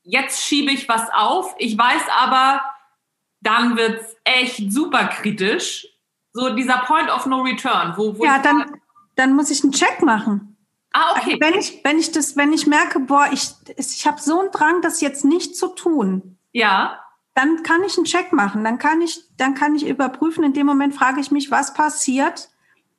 jetzt 0.02 0.44
schiebe 0.44 0.70
ich 0.70 0.88
was 0.88 1.08
auf, 1.12 1.54
ich 1.58 1.76
weiß 1.76 2.02
aber, 2.10 2.62
dann 3.40 3.76
wird 3.76 4.02
es 4.02 4.16
echt 4.24 4.72
super 4.72 5.06
kritisch. 5.06 5.86
So 6.32 6.54
dieser 6.54 6.78
Point 6.78 7.10
of 7.10 7.26
No 7.26 7.40
Return, 7.40 7.94
wo, 7.96 8.18
wo 8.18 8.24
ja, 8.24 8.38
dann, 8.38 8.78
dann 9.14 9.34
muss 9.34 9.50
ich 9.50 9.62
einen 9.62 9.72
Check 9.72 10.02
machen. 10.02 10.56
Ah, 10.92 11.12
okay. 11.12 11.32
Also 11.32 11.40
wenn 11.40 11.58
ich, 11.58 11.80
wenn 11.84 11.98
ich 11.98 12.12
das, 12.12 12.36
wenn 12.36 12.52
ich 12.52 12.66
merke, 12.66 13.00
boah, 13.00 13.28
ich, 13.32 13.48
ich 13.76 14.06
habe 14.06 14.20
so 14.20 14.40
einen 14.40 14.50
Drang, 14.50 14.82
das 14.82 15.00
jetzt 15.00 15.24
nicht 15.24 15.56
zu 15.56 15.68
tun. 15.68 16.38
Ja. 16.52 17.00
Dann 17.36 17.62
kann 17.62 17.84
ich 17.84 17.98
einen 17.98 18.06
Check 18.06 18.32
machen. 18.32 18.64
Dann 18.64 18.78
kann 18.78 19.02
ich, 19.02 19.22
dann 19.36 19.54
kann 19.54 19.76
ich 19.76 19.86
überprüfen. 19.86 20.42
In 20.42 20.54
dem 20.54 20.66
Moment 20.66 20.94
frage 20.94 21.20
ich 21.20 21.30
mich, 21.30 21.50
was 21.50 21.74
passiert, 21.74 22.48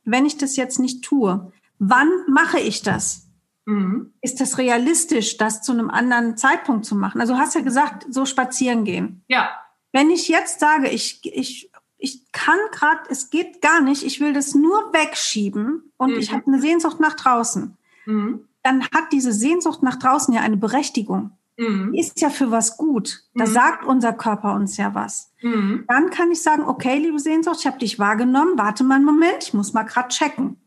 wenn 0.05 0.27
ich 0.27 0.37
das 0.37 0.55
jetzt 0.55 0.77
nicht 0.77 1.03
tue? 1.03 1.51
Wann 1.79 2.09
mache 2.27 2.59
ich 2.59 2.83
das? 2.83 3.27
Mhm. 3.65 4.13
Ist 4.21 4.39
das 4.39 4.59
realistisch, 4.59 5.37
das 5.37 5.63
zu 5.63 5.71
einem 5.71 5.89
anderen 5.89 6.37
Zeitpunkt 6.37 6.85
zu 6.85 6.95
machen? 6.95 7.19
Also 7.19 7.33
du 7.33 7.39
hast 7.39 7.55
ja 7.55 7.61
gesagt, 7.61 8.05
so 8.11 8.25
spazieren 8.25 8.83
gehen. 8.83 9.23
Ja. 9.27 9.49
Wenn 9.91 10.11
ich 10.11 10.27
jetzt 10.27 10.59
sage, 10.59 10.87
ich, 10.87 11.19
ich, 11.23 11.71
ich 11.97 12.31
kann 12.31 12.59
gerade, 12.71 13.09
es 13.09 13.31
geht 13.31 13.59
gar 13.63 13.81
nicht, 13.81 14.03
ich 14.03 14.19
will 14.19 14.33
das 14.33 14.53
nur 14.53 14.93
wegschieben 14.93 15.91
und 15.97 16.11
mhm. 16.11 16.19
ich 16.19 16.31
habe 16.31 16.45
eine 16.45 16.61
Sehnsucht 16.61 16.99
nach 16.99 17.15
draußen, 17.15 17.75
mhm. 18.05 18.47
dann 18.61 18.83
hat 18.83 19.11
diese 19.11 19.33
Sehnsucht 19.33 19.81
nach 19.81 19.95
draußen 19.95 20.31
ja 20.31 20.41
eine 20.41 20.57
Berechtigung. 20.57 21.31
Mhm. 21.57 21.93
Ist 21.95 22.21
ja 22.21 22.29
für 22.29 22.51
was 22.51 22.77
gut. 22.77 23.23
Da 23.33 23.45
mhm. 23.45 23.51
sagt 23.51 23.85
unser 23.85 24.13
Körper 24.13 24.53
uns 24.53 24.77
ja 24.77 24.93
was. 24.93 25.33
Mhm. 25.41 25.85
Dann 25.87 26.09
kann 26.11 26.31
ich 26.31 26.41
sagen, 26.41 26.63
okay, 26.63 26.97
liebe 26.97 27.19
Sehnsucht, 27.19 27.57
ich 27.59 27.67
habe 27.67 27.79
dich 27.79 27.99
wahrgenommen, 27.99 28.57
warte 28.57 28.83
mal 28.83 28.95
einen 28.95 29.05
Moment, 29.05 29.43
ich 29.43 29.53
muss 29.53 29.73
mal 29.73 29.83
gerade 29.83 30.09
checken. 30.09 30.61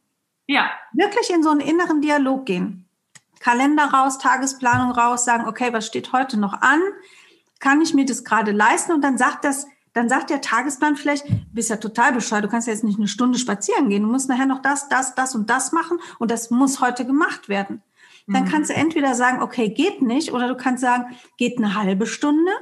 Ja. 0.47 0.71
Wirklich 0.93 1.31
in 1.31 1.45
so 1.45 1.51
einen 1.51 1.61
inneren 1.61 2.01
Dialog 2.01 2.45
gehen. 2.45 2.89
Kalender 3.39 3.85
raus, 3.85 4.19
Tagesplanung 4.19 4.91
raus, 4.91 5.25
sagen, 5.25 5.47
okay, 5.49 5.73
was 5.73 5.87
steht 5.87 6.13
heute 6.13 6.39
noch 6.39 6.61
an? 6.61 6.81
Kann 7.61 7.81
ich 7.81 7.95
mir 7.95 8.05
das 8.05 8.25
gerade 8.25 8.51
leisten? 8.51 8.93
Und 8.93 9.03
dann 9.03 9.17
sagt 9.17 9.45
das, 9.45 9.67
dann 9.93 10.09
sagt 10.09 10.31
der 10.31 10.41
Tagesplan 10.41 10.97
vielleicht, 10.97 11.29
du 11.29 11.37
bist 11.53 11.71
ja 11.71 11.77
total 11.77 12.13
bescheuert, 12.13 12.45
du 12.45 12.49
kannst 12.49 12.67
ja 12.67 12.73
jetzt 12.73 12.85
nicht 12.85 12.99
eine 12.99 13.09
Stunde 13.09 13.39
spazieren 13.39 13.89
gehen, 13.89 14.03
du 14.03 14.09
musst 14.09 14.29
nachher 14.29 14.47
noch 14.47 14.63
das, 14.63 14.89
das, 14.89 15.15
das 15.15 15.35
und 15.35 15.51
das 15.51 15.73
machen 15.73 15.99
und 16.19 16.31
das 16.31 16.51
muss 16.51 16.81
heute 16.81 17.05
gemacht 17.05 17.49
werden. 17.49 17.83
Dann 18.33 18.45
mhm. 18.45 18.49
kannst 18.49 18.71
du 18.71 18.75
entweder 18.75 19.15
sagen, 19.15 19.43
okay, 19.43 19.71
geht 19.71 20.03
nicht, 20.03 20.33
oder 20.33 20.49
du 20.49 20.57
kannst 20.57 20.83
sagen, 20.83 21.17
geht 21.37 21.59
eine 21.59 21.75
halbe 21.75 22.07
Stunde 22.07 22.53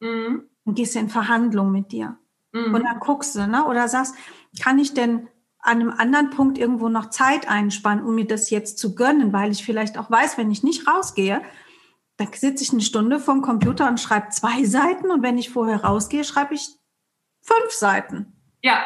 mhm. 0.00 0.44
und 0.64 0.74
gehst 0.74 0.96
in 0.96 1.08
Verhandlung 1.08 1.72
mit 1.72 1.92
dir. 1.92 2.18
Mhm. 2.52 2.74
Und 2.74 2.84
dann 2.84 3.00
guckst 3.00 3.34
du, 3.34 3.46
ne? 3.46 3.66
oder 3.66 3.88
sagst, 3.88 4.14
kann 4.62 4.78
ich 4.78 4.94
denn 4.94 5.28
an 5.60 5.80
einem 5.80 5.90
anderen 5.90 6.30
Punkt 6.30 6.56
irgendwo 6.56 6.88
noch 6.88 7.10
Zeit 7.10 7.48
einsparen, 7.48 8.02
um 8.02 8.14
mir 8.14 8.26
das 8.26 8.50
jetzt 8.50 8.78
zu 8.78 8.94
gönnen, 8.94 9.32
weil 9.32 9.50
ich 9.50 9.64
vielleicht 9.64 9.98
auch 9.98 10.10
weiß, 10.10 10.38
wenn 10.38 10.50
ich 10.50 10.62
nicht 10.62 10.86
rausgehe, 10.86 11.42
da 12.16 12.26
sitze 12.32 12.64
ich 12.64 12.72
eine 12.72 12.80
Stunde 12.80 13.20
vorm 13.20 13.42
Computer 13.42 13.88
und 13.88 14.00
schreibe 14.00 14.30
zwei 14.30 14.64
Seiten 14.64 15.10
und 15.10 15.22
wenn 15.22 15.38
ich 15.38 15.50
vorher 15.50 15.84
rausgehe, 15.84 16.24
schreibe 16.24 16.54
ich 16.54 16.68
fünf 17.42 17.70
Seiten. 17.70 18.32
Ja, 18.62 18.84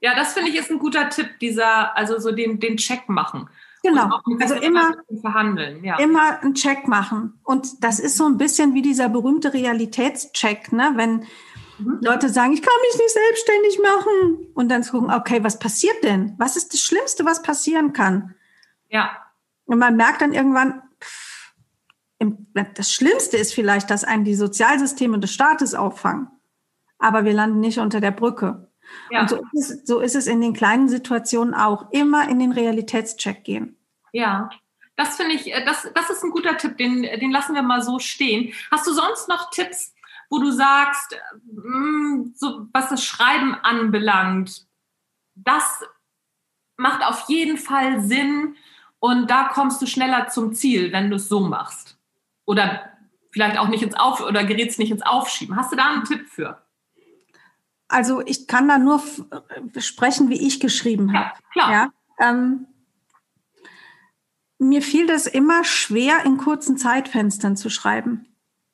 ja, 0.00 0.14
das 0.14 0.32
finde 0.32 0.50
ich 0.50 0.56
ist 0.56 0.70
ein 0.70 0.78
guter 0.78 1.10
Tipp, 1.10 1.38
dieser, 1.40 1.96
also 1.96 2.18
so 2.18 2.32
den, 2.32 2.58
den 2.58 2.78
Check 2.78 3.08
machen. 3.08 3.50
Genau, 3.82 4.20
also 4.40 4.54
immer 4.56 4.94
verhandeln, 5.20 5.82
ja. 5.82 5.98
immer 5.98 6.42
einen 6.42 6.54
Check 6.54 6.86
machen. 6.86 7.40
Und 7.44 7.82
das 7.82 7.98
ist 7.98 8.16
so 8.16 8.26
ein 8.26 8.36
bisschen 8.36 8.74
wie 8.74 8.82
dieser 8.82 9.08
berühmte 9.08 9.54
Realitätscheck, 9.54 10.72
ne? 10.72 10.92
Wenn 10.96 11.24
mhm. 11.78 11.98
Leute 12.02 12.28
sagen, 12.28 12.52
ich 12.52 12.60
kann 12.60 12.74
mich 12.82 12.98
nicht 12.98 13.10
selbstständig 13.10 13.80
machen 13.82 14.46
und 14.54 14.68
dann 14.68 14.82
zu 14.82 14.92
gucken, 14.92 15.10
okay, 15.10 15.42
was 15.42 15.58
passiert 15.58 16.04
denn? 16.04 16.34
Was 16.36 16.56
ist 16.56 16.74
das 16.74 16.80
Schlimmste, 16.80 17.24
was 17.24 17.42
passieren 17.42 17.94
kann? 17.94 18.34
Ja. 18.88 19.10
Und 19.64 19.78
man 19.78 19.96
merkt 19.96 20.20
dann 20.20 20.34
irgendwann, 20.34 20.82
pff, 21.00 21.30
das 22.74 22.92
Schlimmste 22.92 23.38
ist 23.38 23.54
vielleicht, 23.54 23.90
dass 23.90 24.04
einen 24.04 24.24
die 24.24 24.34
Sozialsysteme 24.34 25.18
des 25.18 25.32
Staates 25.32 25.74
auffangen. 25.74 26.28
Aber 26.98 27.24
wir 27.24 27.32
landen 27.32 27.60
nicht 27.60 27.78
unter 27.78 28.00
der 28.00 28.10
Brücke. 28.10 28.69
Ja. 29.10 29.22
Und 29.22 29.30
so 29.30 29.36
ist, 29.52 29.70
es, 29.70 29.86
so 29.86 30.00
ist 30.00 30.14
es 30.14 30.26
in 30.26 30.40
den 30.40 30.54
kleinen 30.54 30.88
Situationen 30.88 31.54
auch. 31.54 31.90
Immer 31.92 32.28
in 32.28 32.38
den 32.38 32.52
Realitätscheck 32.52 33.44
gehen. 33.44 33.76
Ja. 34.12 34.50
Das 34.96 35.16
finde 35.16 35.34
ich, 35.34 35.52
äh, 35.52 35.64
das, 35.64 35.88
das 35.94 36.10
ist 36.10 36.22
ein 36.22 36.30
guter 36.30 36.56
Tipp, 36.56 36.76
den, 36.76 37.02
den 37.02 37.30
lassen 37.30 37.54
wir 37.54 37.62
mal 37.62 37.82
so 37.82 37.98
stehen. 37.98 38.52
Hast 38.70 38.86
du 38.86 38.92
sonst 38.92 39.28
noch 39.28 39.50
Tipps, 39.50 39.94
wo 40.28 40.38
du 40.38 40.50
sagst, 40.52 41.16
mm, 41.44 42.32
so, 42.34 42.66
was 42.72 42.90
das 42.90 43.04
Schreiben 43.04 43.54
anbelangt, 43.54 44.66
das 45.34 45.82
macht 46.76 47.04
auf 47.04 47.28
jeden 47.28 47.56
Fall 47.56 48.00
Sinn 48.02 48.56
und 48.98 49.30
da 49.30 49.44
kommst 49.44 49.80
du 49.80 49.86
schneller 49.86 50.28
zum 50.28 50.52
Ziel, 50.54 50.92
wenn 50.92 51.10
du 51.10 51.16
es 51.16 51.28
so 51.28 51.40
machst? 51.40 51.98
Oder 52.44 52.90
vielleicht 53.30 53.58
auch 53.58 53.68
nicht 53.68 53.82
ins 53.82 53.94
Auf 53.94 54.20
oder 54.20 54.44
gerätst 54.44 54.78
nicht 54.78 54.90
ins 54.90 55.02
Aufschieben. 55.02 55.56
Hast 55.56 55.72
du 55.72 55.76
da 55.76 55.90
einen 55.90 56.04
Tipp 56.04 56.28
für? 56.28 56.62
Also 57.90 58.22
ich 58.24 58.46
kann 58.46 58.68
da 58.68 58.78
nur 58.78 59.02
sprechen, 59.78 60.28
wie 60.28 60.46
ich 60.46 60.60
geschrieben 60.60 61.12
habe. 61.12 61.30
Ja, 61.30 61.52
klar. 61.52 61.72
Ja, 61.72 61.92
ähm, 62.20 62.66
mir 64.58 64.82
fiel 64.82 65.06
das 65.06 65.26
immer 65.26 65.64
schwer, 65.64 66.24
in 66.24 66.36
kurzen 66.36 66.76
Zeitfenstern 66.76 67.56
zu 67.56 67.70
schreiben. 67.70 68.26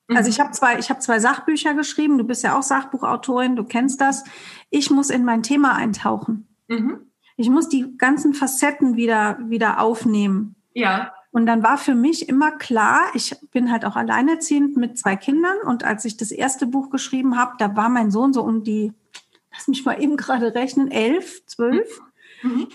Mhm. 0.08 0.16
Also 0.16 0.28
ich 0.28 0.40
habe 0.40 0.50
zwei, 0.50 0.78
ich 0.78 0.90
habe 0.90 1.00
zwei 1.00 1.18
Sachbücher 1.18 1.74
geschrieben. 1.74 2.18
Du 2.18 2.24
bist 2.24 2.42
ja 2.42 2.58
auch 2.58 2.62
Sachbuchautorin, 2.62 3.56
du 3.56 3.64
kennst 3.64 4.00
das. 4.00 4.24
Ich 4.68 4.90
muss 4.90 5.10
in 5.10 5.24
mein 5.24 5.42
Thema 5.42 5.74
eintauchen. 5.74 6.48
Mhm. 6.68 7.10
Ich 7.36 7.48
muss 7.48 7.68
die 7.68 7.96
ganzen 7.96 8.34
Facetten 8.34 8.96
wieder 8.96 9.38
wieder 9.48 9.80
aufnehmen. 9.80 10.56
Ja. 10.74 11.12
Und 11.30 11.46
dann 11.46 11.62
war 11.62 11.76
für 11.76 11.94
mich 11.94 12.28
immer 12.30 12.50
klar, 12.50 13.02
ich 13.12 13.36
bin 13.52 13.70
halt 13.70 13.84
auch 13.84 13.94
alleinerziehend 13.94 14.76
mit 14.76 14.98
zwei 14.98 15.16
Kindern 15.16 15.58
und 15.66 15.84
als 15.84 16.04
ich 16.06 16.16
das 16.16 16.30
erste 16.30 16.66
Buch 16.66 16.88
geschrieben 16.88 17.36
habe, 17.36 17.56
da 17.58 17.76
war 17.76 17.90
mein 17.90 18.10
Sohn 18.10 18.32
so 18.32 18.42
um 18.42 18.64
die 18.64 18.94
lass 19.56 19.68
mich 19.68 19.84
mal 19.84 20.00
eben 20.00 20.16
gerade 20.16 20.54
rechnen, 20.54 20.90
elf, 20.90 21.44
zwölf. 21.46 22.00
Mhm. 22.42 22.68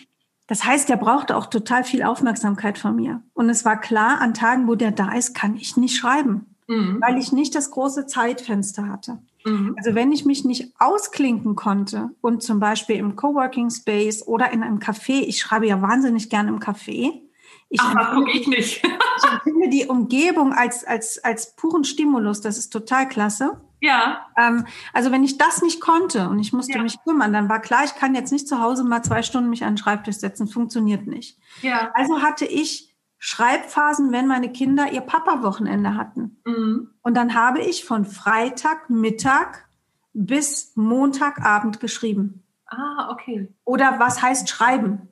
Das 0.48 0.66
heißt, 0.66 0.90
der 0.90 0.98
brauchte 0.98 1.38
auch 1.38 1.46
total 1.46 1.84
viel 1.84 2.04
Aufmerksamkeit 2.04 2.78
von 2.78 2.96
mir. 2.96 3.22
Und 3.34 3.50
es 3.50 3.64
war 3.64 3.80
klar, 3.80 4.20
an 4.20 4.34
Tagen, 4.34 4.68
wo 4.68 4.76
der 4.76 4.92
da 4.92 5.14
ist, 5.14 5.34
kann 5.34 5.56
ich 5.56 5.78
nicht 5.78 5.96
schreiben, 5.96 6.56
mhm. 6.68 6.98
weil 7.00 7.18
ich 7.18 7.32
nicht 7.32 7.56
das 7.56 7.72
große 7.72 8.06
Zeitfenster 8.06 8.90
hatte. 8.90 9.20
Mhm. 9.46 9.76
Also 9.78 9.96
wenn 9.96 10.12
ich 10.12 10.26
mich 10.26 10.44
nicht 10.44 10.74
ausklinken 10.78 11.56
konnte 11.56 12.10
und 12.22 12.44
zum 12.44 12.60
Beispiel 12.60 12.98
im 12.98 13.16
Coworking 13.16 13.70
Space 13.70 14.28
oder 14.28 14.52
in 14.52 14.62
einem 14.62 14.80
Café, 14.80 15.22
ich 15.22 15.40
schreibe 15.40 15.68
ja 15.68 15.82
wahnsinnig 15.82 16.30
gerne 16.30 16.50
im 16.50 16.60
Café. 16.60 17.22
Ich 17.70 17.80
Ach, 17.82 18.18
empfinde, 18.18 18.32
ich 18.32 18.48
nicht. 18.48 18.84
ich 18.84 19.32
empfinde 19.32 19.70
die 19.70 19.86
Umgebung 19.86 20.52
als, 20.52 20.84
als, 20.84 21.24
als 21.24 21.56
puren 21.56 21.86
Stimulus. 21.86 22.42
Das 22.42 22.58
ist 22.58 22.72
total 22.72 23.08
klasse. 23.08 23.62
Ja. 23.82 24.28
Ähm, 24.38 24.66
also 24.94 25.12
wenn 25.12 25.24
ich 25.24 25.38
das 25.38 25.62
nicht 25.62 25.82
konnte 25.82 26.30
und 26.30 26.40
ich 26.40 26.54
musste 26.54 26.78
ja. 26.78 26.84
mich 26.84 27.02
kümmern, 27.04 27.34
dann 27.34 27.50
war 27.50 27.60
klar, 27.60 27.84
ich 27.84 27.96
kann 27.96 28.16
jetzt 28.16 28.32
nicht 28.32 28.48
zu 28.48 28.62
Hause 28.62 28.84
mal 28.84 29.04
zwei 29.04 29.24
Stunden 29.24 29.50
mich 29.50 29.64
an 29.66 29.74
den 29.74 29.78
Schreibtisch 29.78 30.18
setzen, 30.18 30.48
funktioniert 30.48 31.08
nicht. 31.08 31.40
Ja. 31.62 31.92
Also 31.96 32.22
hatte 32.22 32.46
ich 32.46 32.96
Schreibphasen, 33.18 34.12
wenn 34.12 34.28
meine 34.28 34.52
Kinder 34.52 34.92
ihr 34.92 35.02
Papa-Wochenende 35.02 35.96
hatten. 35.96 36.42
Mhm. 36.46 36.90
Und 37.02 37.18
dann 37.18 37.34
habe 37.34 37.60
ich 37.60 37.84
von 37.84 38.06
Freitag 38.06 38.90
Mittag 38.90 39.68
bis 40.14 40.74
Montagabend 40.76 41.80
geschrieben. 41.80 42.44
Ah, 42.68 43.10
okay. 43.12 43.52
Oder 43.64 44.00
was 44.00 44.22
heißt 44.22 44.48
schreiben? 44.48 45.10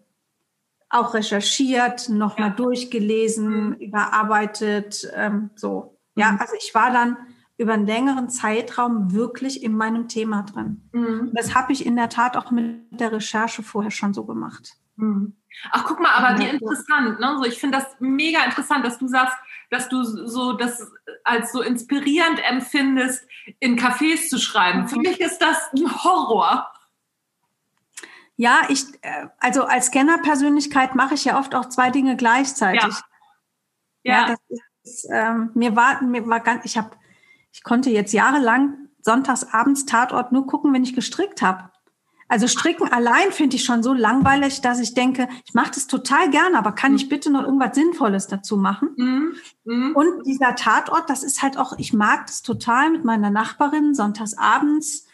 Auch 0.89 1.13
recherchiert, 1.13 2.09
nochmal 2.09 2.49
ja. 2.49 2.55
durchgelesen, 2.55 3.69
mhm. 3.69 3.73
überarbeitet, 3.73 5.09
ähm, 5.15 5.49
so. 5.55 5.97
Ja, 6.15 6.31
mhm. 6.31 6.39
also 6.39 6.53
ich 6.57 6.73
war 6.73 6.91
dann 6.91 7.17
über 7.59 7.73
einen 7.73 7.85
längeren 7.85 8.29
Zeitraum 8.29 9.11
wirklich 9.11 9.61
in 9.61 9.75
meinem 9.75 10.07
Thema 10.07 10.43
drin. 10.43 10.89
Mhm. 10.93 11.31
Das 11.33 11.53
habe 11.53 11.73
ich 11.73 11.85
in 11.85 11.97
der 11.97 12.07
Tat 12.07 12.37
auch 12.37 12.51
mit 12.51 12.85
der 12.89 13.11
Recherche 13.11 13.63
vorher 13.63 13.91
schon 13.91 14.13
so 14.13 14.23
gemacht. 14.23 14.77
Mhm. 14.95 15.35
Ach, 15.71 15.83
guck 15.85 15.99
mal, 15.99 16.13
aber 16.13 16.39
wie 16.39 16.47
interessant. 16.47 17.19
Ne? 17.19 17.35
So, 17.37 17.43
ich 17.43 17.59
finde 17.59 17.79
das 17.79 17.87
mega 17.99 18.45
interessant, 18.45 18.85
dass 18.85 18.97
du 18.97 19.09
sagst, 19.09 19.35
dass 19.69 19.89
du 19.89 20.03
so 20.03 20.53
das 20.53 20.89
als 21.25 21.51
so 21.51 21.61
inspirierend 21.61 22.39
empfindest, 22.49 23.27
in 23.59 23.77
Cafés 23.77 24.29
zu 24.29 24.39
schreiben. 24.39 24.87
Für 24.87 24.95
mhm. 24.95 25.01
mich 25.01 25.19
ist 25.19 25.39
das 25.39 25.57
ein 25.73 26.03
Horror. 26.03 26.71
Ja, 28.37 28.61
ich, 28.69 28.85
äh, 29.01 29.27
also 29.39 29.65
als 29.65 29.87
Scanner-Persönlichkeit 29.87 30.95
mache 30.95 31.15
ich 31.15 31.25
ja 31.25 31.37
oft 31.37 31.53
auch 31.55 31.67
zwei 31.67 31.89
Dinge 31.89 32.15
gleichzeitig. 32.15 32.95
Ja. 34.03 34.13
ja. 34.13 34.27
ja 34.29 34.35
das 34.49 34.59
ist, 34.85 35.07
ähm, 35.11 35.51
mir 35.55 35.75
war, 35.75 36.01
mir 36.01 36.25
war 36.25 36.39
ganz, 36.39 36.63
ich 36.63 36.77
habe 36.77 36.91
ich 37.51 37.63
konnte 37.63 37.89
jetzt 37.89 38.13
jahrelang 38.13 38.89
sonntags 39.01 39.53
abends 39.53 39.85
Tatort 39.85 40.31
nur 40.31 40.45
gucken, 40.45 40.73
wenn 40.73 40.83
ich 40.83 40.95
gestrickt 40.95 41.41
habe. 41.41 41.69
Also 42.31 42.47
stricken 42.47 42.87
allein 42.93 43.31
finde 43.31 43.55
ich 43.55 43.63
schon 43.63 43.81
so 43.81 43.91
langweilig, 43.91 44.61
dass 44.61 44.79
ich 44.79 44.93
denke, 44.93 45.27
ich 45.45 45.55
mache 45.55 45.71
das 45.73 45.87
total 45.87 46.29
gerne, 46.29 46.59
aber 46.59 46.73
kann 46.73 46.95
ich 46.95 47.09
bitte 47.09 47.31
noch 47.31 47.43
irgendwas 47.43 47.73
Sinnvolles 47.73 48.27
dazu 48.27 48.55
machen? 48.55 48.89
Mhm. 48.97 49.33
Mhm. 49.65 49.95
Und 49.95 50.27
dieser 50.27 50.53
Tatort, 50.55 51.09
das 51.09 51.23
ist 51.23 51.41
halt 51.41 51.57
auch, 51.57 51.73
ich 51.79 51.91
mag 51.91 52.27
das 52.27 52.43
total 52.43 52.91
mit 52.91 53.03
meiner 53.03 53.31
Nachbarin 53.31 53.95
sonntags 53.95 54.37
abends 54.37 55.07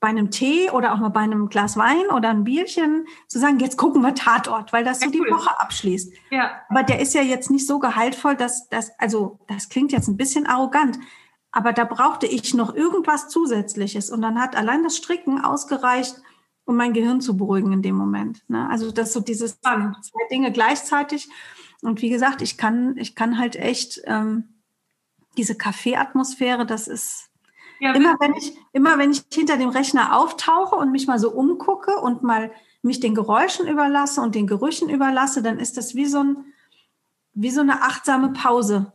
bei 0.00 0.08
einem 0.08 0.30
Tee 0.30 0.70
oder 0.70 0.94
auch 0.94 0.98
mal 0.98 1.10
bei 1.10 1.20
einem 1.20 1.50
Glas 1.50 1.76
Wein 1.76 2.06
oder 2.06 2.30
ein 2.30 2.42
Bierchen 2.42 3.06
zu 3.28 3.38
sagen, 3.38 3.60
jetzt 3.60 3.76
gucken 3.76 4.00
wir 4.00 4.14
Tatort, 4.14 4.72
weil 4.72 4.82
das 4.82 5.00
so 5.00 5.10
die 5.10 5.20
Woche 5.20 5.60
abschließt. 5.60 6.12
Ja. 6.30 6.52
Aber 6.70 6.82
der 6.84 7.00
ist 7.00 7.12
ja 7.14 7.22
jetzt 7.22 7.50
nicht 7.50 7.66
so 7.66 7.78
gehaltvoll, 7.80 8.34
dass 8.34 8.68
das, 8.70 8.90
also 8.98 9.38
das 9.46 9.68
klingt 9.68 9.92
jetzt 9.92 10.08
ein 10.08 10.16
bisschen 10.16 10.46
arrogant, 10.46 10.98
aber 11.52 11.74
da 11.74 11.84
brauchte 11.84 12.26
ich 12.26 12.54
noch 12.54 12.74
irgendwas 12.74 13.28
Zusätzliches 13.28 14.10
und 14.10 14.22
dann 14.22 14.40
hat 14.40 14.56
allein 14.56 14.82
das 14.82 14.96
Stricken 14.96 15.44
ausgereicht, 15.44 16.16
um 16.64 16.76
mein 16.76 16.94
Gehirn 16.94 17.20
zu 17.20 17.36
beruhigen 17.36 17.72
in 17.72 17.82
dem 17.82 17.94
Moment. 17.94 18.42
Ne? 18.48 18.68
Also 18.70 18.90
das 18.90 19.12
so 19.12 19.20
dieses 19.20 19.60
zwei 19.60 19.92
Dinge 20.30 20.50
gleichzeitig. 20.50 21.28
Und 21.82 22.00
wie 22.00 22.08
gesagt, 22.08 22.40
ich 22.40 22.56
kann, 22.56 22.96
ich 22.96 23.14
kann 23.14 23.38
halt 23.38 23.56
echt 23.56 24.00
ähm, 24.06 24.62
diese 25.36 25.56
Kaffeeatmosphäre, 25.56 26.64
das 26.64 26.88
ist 26.88 27.30
ja, 27.80 27.92
immer 27.92 28.16
wenn 28.20 28.34
ich, 28.34 28.56
immer 28.72 28.96
wenn 28.96 29.10
ich 29.10 29.24
hinter 29.32 29.56
dem 29.56 29.68
Rechner 29.68 30.16
auftauche 30.16 30.76
und 30.76 30.92
mich 30.92 31.06
mal 31.06 31.18
so 31.18 31.32
umgucke 31.32 31.96
und 31.96 32.22
mal 32.22 32.52
mich 32.80 33.00
den 33.00 33.14
Geräuschen 33.14 33.66
überlasse 33.66 34.20
und 34.20 34.34
den 34.34 34.46
Gerüchen 34.46 34.88
überlasse, 34.88 35.42
dann 35.42 35.58
ist 35.58 35.76
das 35.76 35.94
wie 35.94 36.06
so 36.06 36.22
ein, 36.22 36.44
wie 37.34 37.50
so 37.50 37.60
eine 37.60 37.82
achtsame 37.82 38.32
Pause. 38.32 38.92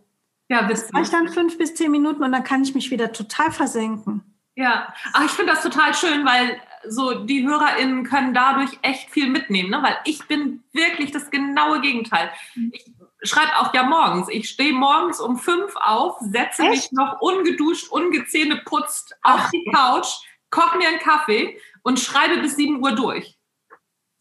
Ja, 0.49 0.67
das 0.67 0.93
reicht 0.93 1.13
dann 1.13 1.27
fünf 1.29 1.57
bis 1.57 1.75
zehn 1.75 1.91
Minuten 1.91 2.23
und 2.23 2.31
dann 2.31 2.43
kann 2.43 2.63
ich 2.63 2.73
mich 2.73 2.89
wieder 2.89 3.11
total 3.11 3.51
versenken. 3.51 4.23
Ja, 4.55 4.93
Ach, 5.13 5.23
ich 5.23 5.31
finde 5.31 5.53
das 5.53 5.61
total 5.61 5.93
schön, 5.93 6.25
weil 6.25 6.59
so 6.87 7.25
die 7.25 7.45
HörerInnen 7.45 8.03
können 8.05 8.33
dadurch 8.33 8.71
echt 8.81 9.11
viel 9.11 9.29
mitnehmen, 9.29 9.69
ne? 9.69 9.83
weil 9.83 9.97
ich 10.05 10.25
bin 10.27 10.63
wirklich 10.73 11.11
das 11.11 11.29
genaue 11.29 11.81
Gegenteil. 11.81 12.31
Mhm. 12.55 12.71
Ich 12.73 12.85
schreibe 13.29 13.57
auch 13.57 13.73
ja 13.73 13.83
morgens. 13.83 14.29
Ich 14.29 14.49
stehe 14.49 14.73
morgens 14.73 15.19
um 15.19 15.37
fünf 15.37 15.75
auf, 15.75 16.17
setze 16.21 16.63
echt? 16.63 16.71
mich 16.71 16.91
noch 16.91 17.21
ungeduscht, 17.21 17.91
ungezähne 17.91 18.61
putzt 18.65 19.15
auf 19.21 19.49
die 19.51 19.63
Couch, 19.73 20.07
koche 20.49 20.77
mir 20.77 20.87
einen 20.87 20.99
Kaffee 20.99 21.59
und 21.83 21.99
schreibe 21.99 22.41
bis 22.41 22.55
sieben 22.55 22.81
Uhr 22.81 22.93
durch. 22.93 23.37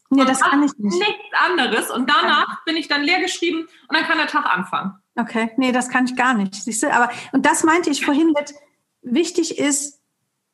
Nee, 0.09 0.23
das 0.25 0.39
kann 0.39 0.63
ich 0.63 0.71
nicht. 0.77 0.99
Nichts 0.99 1.33
anderes. 1.33 1.91
Und 1.91 2.09
danach 2.09 2.63
bin 2.63 2.77
ich 2.77 2.87
dann 2.87 3.03
leer 3.03 3.19
geschrieben 3.19 3.61
und 3.61 3.97
dann 3.97 4.05
kann 4.05 4.17
der 4.17 4.27
Tag 4.27 4.45
anfangen. 4.45 5.01
Okay, 5.17 5.51
nee, 5.57 5.71
das 5.71 5.89
kann 5.89 6.05
ich 6.05 6.15
gar 6.15 6.33
nicht. 6.33 6.55
Siehst 6.55 6.83
du, 6.83 6.93
aber, 6.93 7.09
und 7.31 7.45
das 7.45 7.63
meinte 7.63 7.89
ich 7.89 8.05
vorhin 8.05 8.27
mit, 8.27 8.53
wichtig 9.01 9.57
ist 9.57 9.99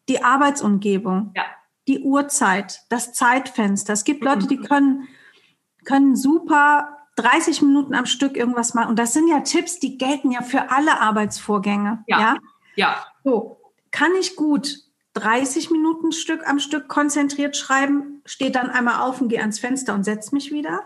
die 0.09 0.23
Arbeitsumgebung, 0.23 1.33
ja. 1.35 1.43
die 1.87 1.99
Uhrzeit, 1.99 2.81
das 2.89 3.13
Zeitfenster. 3.13 3.93
Es 3.93 4.03
gibt 4.03 4.23
Leute, 4.23 4.47
die 4.47 4.57
mhm. 4.57 4.63
können, 4.63 5.07
können 5.85 6.15
super 6.15 6.97
30 7.17 7.61
Minuten 7.61 7.93
am 7.93 8.05
Stück 8.05 8.37
irgendwas 8.37 8.73
machen. 8.73 8.89
Und 8.89 8.99
das 8.99 9.13
sind 9.13 9.27
ja 9.27 9.41
Tipps, 9.41 9.79
die 9.79 9.97
gelten 9.97 10.31
ja 10.31 10.41
für 10.41 10.71
alle 10.71 10.99
Arbeitsvorgänge. 10.99 12.03
Ja. 12.07 12.19
Ja. 12.19 12.37
ja. 12.75 13.05
So, 13.23 13.59
kann 13.91 14.11
ich 14.19 14.35
gut 14.35 14.77
30 15.13 15.69
Minuten 15.69 16.11
Stück 16.11 16.47
am 16.47 16.59
Stück 16.59 16.87
konzentriert 16.87 17.55
schreiben, 17.55 18.21
stehe 18.25 18.51
dann 18.51 18.69
einmal 18.69 19.01
auf 19.01 19.21
und 19.21 19.29
gehe 19.29 19.41
ans 19.41 19.59
Fenster 19.59 19.93
und 19.93 20.03
setze 20.03 20.33
mich 20.33 20.51
wieder. 20.51 20.81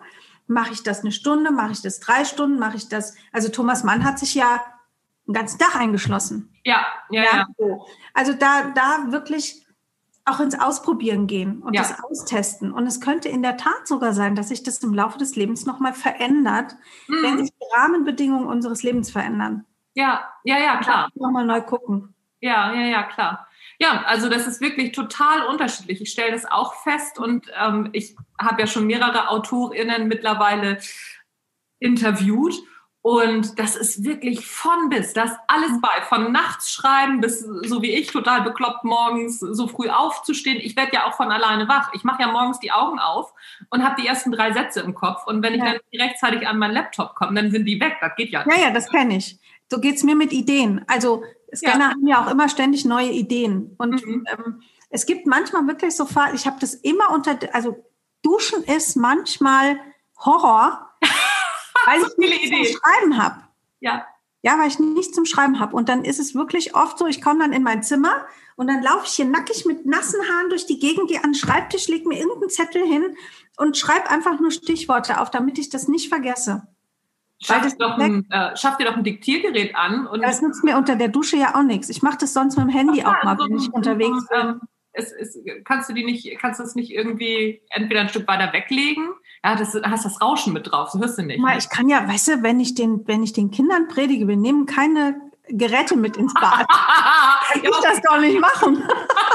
Mache 0.48 0.74
ich 0.74 0.84
das 0.84 1.02
eine 1.02 1.12
Stunde, 1.12 1.52
mache 1.52 1.74
ich 1.74 1.82
das 1.82 2.00
drei 2.00 2.26
Stunden, 2.26 2.58
mache 2.58 2.78
ich 2.78 2.88
das. 2.88 3.16
Also 3.32 3.50
Thomas 3.50 3.84
Mann 3.84 4.04
hat 4.04 4.18
sich 4.18 4.34
ja 4.34 4.62
einen 5.28 5.34
ganzen 5.34 5.60
Tag 5.60 5.76
eingeschlossen. 5.76 6.54
Ja, 6.64 6.86
ja, 7.10 7.24
ja. 7.24 7.48
ja. 7.58 7.78
Also 8.14 8.34
da, 8.34 8.72
da 8.74 9.12
wirklich 9.12 9.68
auch 10.28 10.40
ins 10.42 10.60
Ausprobieren 10.60 11.28
gehen 11.28 11.62
und 11.62 11.74
ja. 11.74 11.82
das 11.82 12.04
austesten. 12.04 12.72
Und 12.72 12.86
es 12.86 13.00
könnte 13.00 13.30
in 13.30 13.42
der 13.42 13.56
Tat 13.56 13.88
sogar 13.88 14.14
sein, 14.14 14.36
dass 14.36 14.50
sich 14.50 14.62
das 14.62 14.84
im 14.84 14.94
Laufe 14.94 15.18
des 15.18 15.36
Lebens 15.36 15.66
nochmal 15.66 15.94
verändert, 15.94 16.76
mhm. 17.08 17.24
wenn 17.24 17.38
sich 17.38 17.50
die 17.50 17.76
Rahmenbedingungen 17.78 18.48
unseres 18.48 18.84
Lebens 18.84 19.10
verändern. 19.10 19.66
Ja, 19.94 20.30
ja, 20.44 20.60
ja, 20.60 20.78
klar. 20.78 21.10
Nochmal 21.16 21.46
neu 21.46 21.62
gucken. 21.62 22.14
Ja, 22.42 22.74
ja, 22.74 22.86
ja, 22.86 23.04
klar. 23.04 23.48
Ja, 23.80 24.04
also 24.08 24.28
das 24.30 24.48
ist 24.48 24.60
wirklich 24.60 24.92
total 24.92 25.46
unterschiedlich. 25.46 26.02
Ich 26.02 26.12
stelle 26.12 26.32
das 26.32 26.46
auch 26.46 26.74
fest 26.76 27.20
und 27.20 27.52
ähm, 27.62 27.90
ich 27.94 28.16
habe 28.40 28.62
ja 28.62 28.68
schon 28.68 28.88
mehrere 28.88 29.30
AutorInnen 29.30 30.08
mittlerweile 30.08 30.80
interviewt 31.80 32.56
und 33.08 33.58
das 33.58 33.78
ist 33.78 34.04
wirklich 34.04 34.46
von 34.46 34.90
bis, 34.90 35.14
das 35.14 35.32
alles 35.48 35.72
mhm. 35.72 35.80
bei, 35.80 36.02
von 36.10 36.32
nachts 36.34 36.74
schreiben 36.74 37.22
bis 37.22 37.40
so 37.40 37.82
wie 37.82 37.94
ich, 37.94 38.12
total 38.12 38.42
bekloppt 38.42 38.84
morgens 38.84 39.40
so 39.40 39.68
früh 39.68 39.88
aufzustehen. 39.88 40.58
Ich 40.62 40.76
werde 40.76 40.92
ja 40.94 41.06
auch 41.08 41.14
von 41.14 41.32
alleine 41.32 41.70
wach. 41.70 41.92
Ich 41.94 42.04
mache 42.04 42.24
ja 42.24 42.30
morgens 42.30 42.60
die 42.60 42.74
Augen 42.74 43.00
auf 43.00 43.34
und 43.70 43.82
habe 43.82 44.02
die 44.02 44.06
ersten 44.06 44.34
drei 44.34 44.52
Sätze 44.52 44.82
im 44.82 44.94
Kopf. 44.94 45.26
Und 45.26 45.42
wenn 45.42 45.54
ich 45.54 45.62
ja. 45.62 45.74
dann 45.74 45.80
rechtzeitig 46.02 46.46
an 46.46 46.60
meinen 46.60 46.74
Laptop 46.74 47.16
komme, 47.16 47.34
dann 47.40 47.50
sind 47.50 47.64
die 47.64 47.80
weg. 47.80 47.96
Das 48.02 48.14
geht 48.18 48.32
ja 48.32 48.44
nicht. 48.44 48.58
Ja, 48.58 48.64
ja, 48.66 48.72
das 48.72 48.90
kenne 48.90 49.16
ich. 49.16 49.40
So 49.72 49.80
geht's 49.80 50.04
mir 50.04 50.16
mit 50.16 50.34
Ideen. 50.34 50.84
Also 50.88 51.24
Scanner 51.56 51.86
ja. 51.86 51.90
haben 51.92 52.08
ja 52.08 52.26
auch 52.26 52.32
immer 52.32 52.50
ständig 52.50 52.86
neue 52.86 53.12
Ideen. 53.12 53.76
Und 53.78 54.06
mhm. 54.06 54.26
ähm, 54.30 54.62
es 54.90 55.06
gibt 55.06 55.26
manchmal 55.28 55.68
wirklich 55.68 55.96
so 55.96 56.08
ich 56.34 56.46
habe 56.46 56.58
das 56.60 56.74
immer 56.74 57.12
unter, 57.12 57.38
also 57.54 57.84
Duschen 58.22 58.64
ist 58.64 58.96
manchmal 58.96 59.80
Horror 60.18 60.88
weil 61.86 62.02
ich 62.02 62.18
nichts 62.18 62.48
Ideen. 62.48 62.66
zum 62.66 62.80
Schreiben 62.80 63.18
habe. 63.18 63.44
Ja. 63.80 64.06
Ja, 64.44 64.60
weil 64.60 64.68
ich 64.68 64.80
nichts 64.80 65.16
zum 65.16 65.26
Schreiben 65.26 65.60
habe. 65.60 65.76
Und 65.76 65.90
dann 65.90 66.06
ist 66.06 66.20
es 66.20 66.36
wirklich 66.36 66.76
oft 66.76 66.98
so, 66.98 67.08
ich 67.08 67.22
komme 67.22 67.40
dann 67.40 67.54
in 67.54 67.64
mein 67.64 67.84
Zimmer 67.84 68.26
und 68.56 68.68
dann 68.68 68.82
laufe 68.82 69.06
ich 69.06 69.14
hier 69.14 69.26
nackig 69.26 69.66
mit 69.66 69.86
nassen 69.86 70.22
Haaren 70.22 70.50
durch 70.50 70.66
die 70.66 70.80
Gegend, 70.80 71.10
gehe 71.10 71.24
an 71.24 71.32
den 71.32 71.36
Schreibtisch, 71.36 71.88
lege 71.88 72.08
mir 72.08 72.20
irgendeinen 72.20 72.50
Zettel 72.50 72.86
hin 72.86 73.18
und 73.58 73.78
schreibe 73.78 74.10
einfach 74.10 74.40
nur 74.40 74.52
Stichworte 74.52 75.20
auf, 75.20 75.32
damit 75.32 75.58
ich 75.58 75.70
das 75.70 75.88
nicht 75.88 76.10
vergesse. 76.10 76.68
Schaff, 77.40 77.62
das 77.62 77.78
doch 77.78 77.98
ein, 77.98 78.26
äh, 78.32 78.56
schaff 78.58 78.78
dir 78.78 78.86
doch 78.86 78.98
ein 78.98 79.04
Diktiergerät 79.04 79.76
an. 79.76 80.08
Und 80.08 80.24
das 80.24 80.42
nutzt 80.42 80.64
mir 80.64 80.76
unter 80.76 80.96
der 80.96 81.10
Dusche 81.10 81.38
ja 81.38 81.56
auch 81.56 81.64
nichts. 81.64 81.90
Ich 81.90 82.02
mache 82.02 82.18
das 82.20 82.34
sonst 82.34 82.58
mit 82.58 82.66
dem 82.66 82.70
Handy 82.70 83.04
Ach, 83.06 83.20
auch 83.20 83.24
mal, 83.24 83.38
wenn 83.38 83.58
ich 83.58 83.72
unterwegs 83.72 84.28
bin. 84.30 84.40
Ähm, 84.40 84.62
es, 84.94 85.12
es, 85.12 85.38
kannst 85.64 85.90
du 85.90 85.94
die 85.94 86.04
nicht, 86.04 86.40
kannst 86.40 86.60
du 86.60 86.64
es 86.64 86.74
nicht 86.74 86.92
irgendwie 86.92 87.62
entweder 87.70 88.02
ein 88.02 88.10
Stück 88.10 88.28
weiter 88.28 88.52
weglegen 88.54 89.10
ja, 89.44 89.56
das, 89.56 89.76
hast 89.84 90.06
das 90.06 90.22
Rauschen 90.22 90.54
mit 90.54 90.72
drauf, 90.72 90.90
so 90.90 91.00
hörst 91.00 91.18
du 91.18 91.24
nicht. 91.24 91.40
Mal, 91.40 91.54
ne? 91.54 91.60
ich 91.60 91.70
kann 91.70 91.88
ja, 91.90 92.08
weißt 92.08 92.28
du, 92.28 92.44
wenn 92.44 92.60
ich 92.60 92.76
den, 92.76 93.08
wenn 93.08 93.24
ich 93.24 93.34
den 93.34 93.52
Kindern 93.52 93.88
predige, 93.88 94.28
wir 94.28 94.36
nehmen 94.36 94.66
keine 94.66 95.16
Geräte 95.48 95.96
mit 95.96 96.18
ins 96.18 96.34
Bad. 96.34 96.68
kann 96.68 97.62
ich 97.64 97.70
das 97.82 98.02
doch 98.02 98.20
nicht 98.20 98.40
machen. 98.40 98.84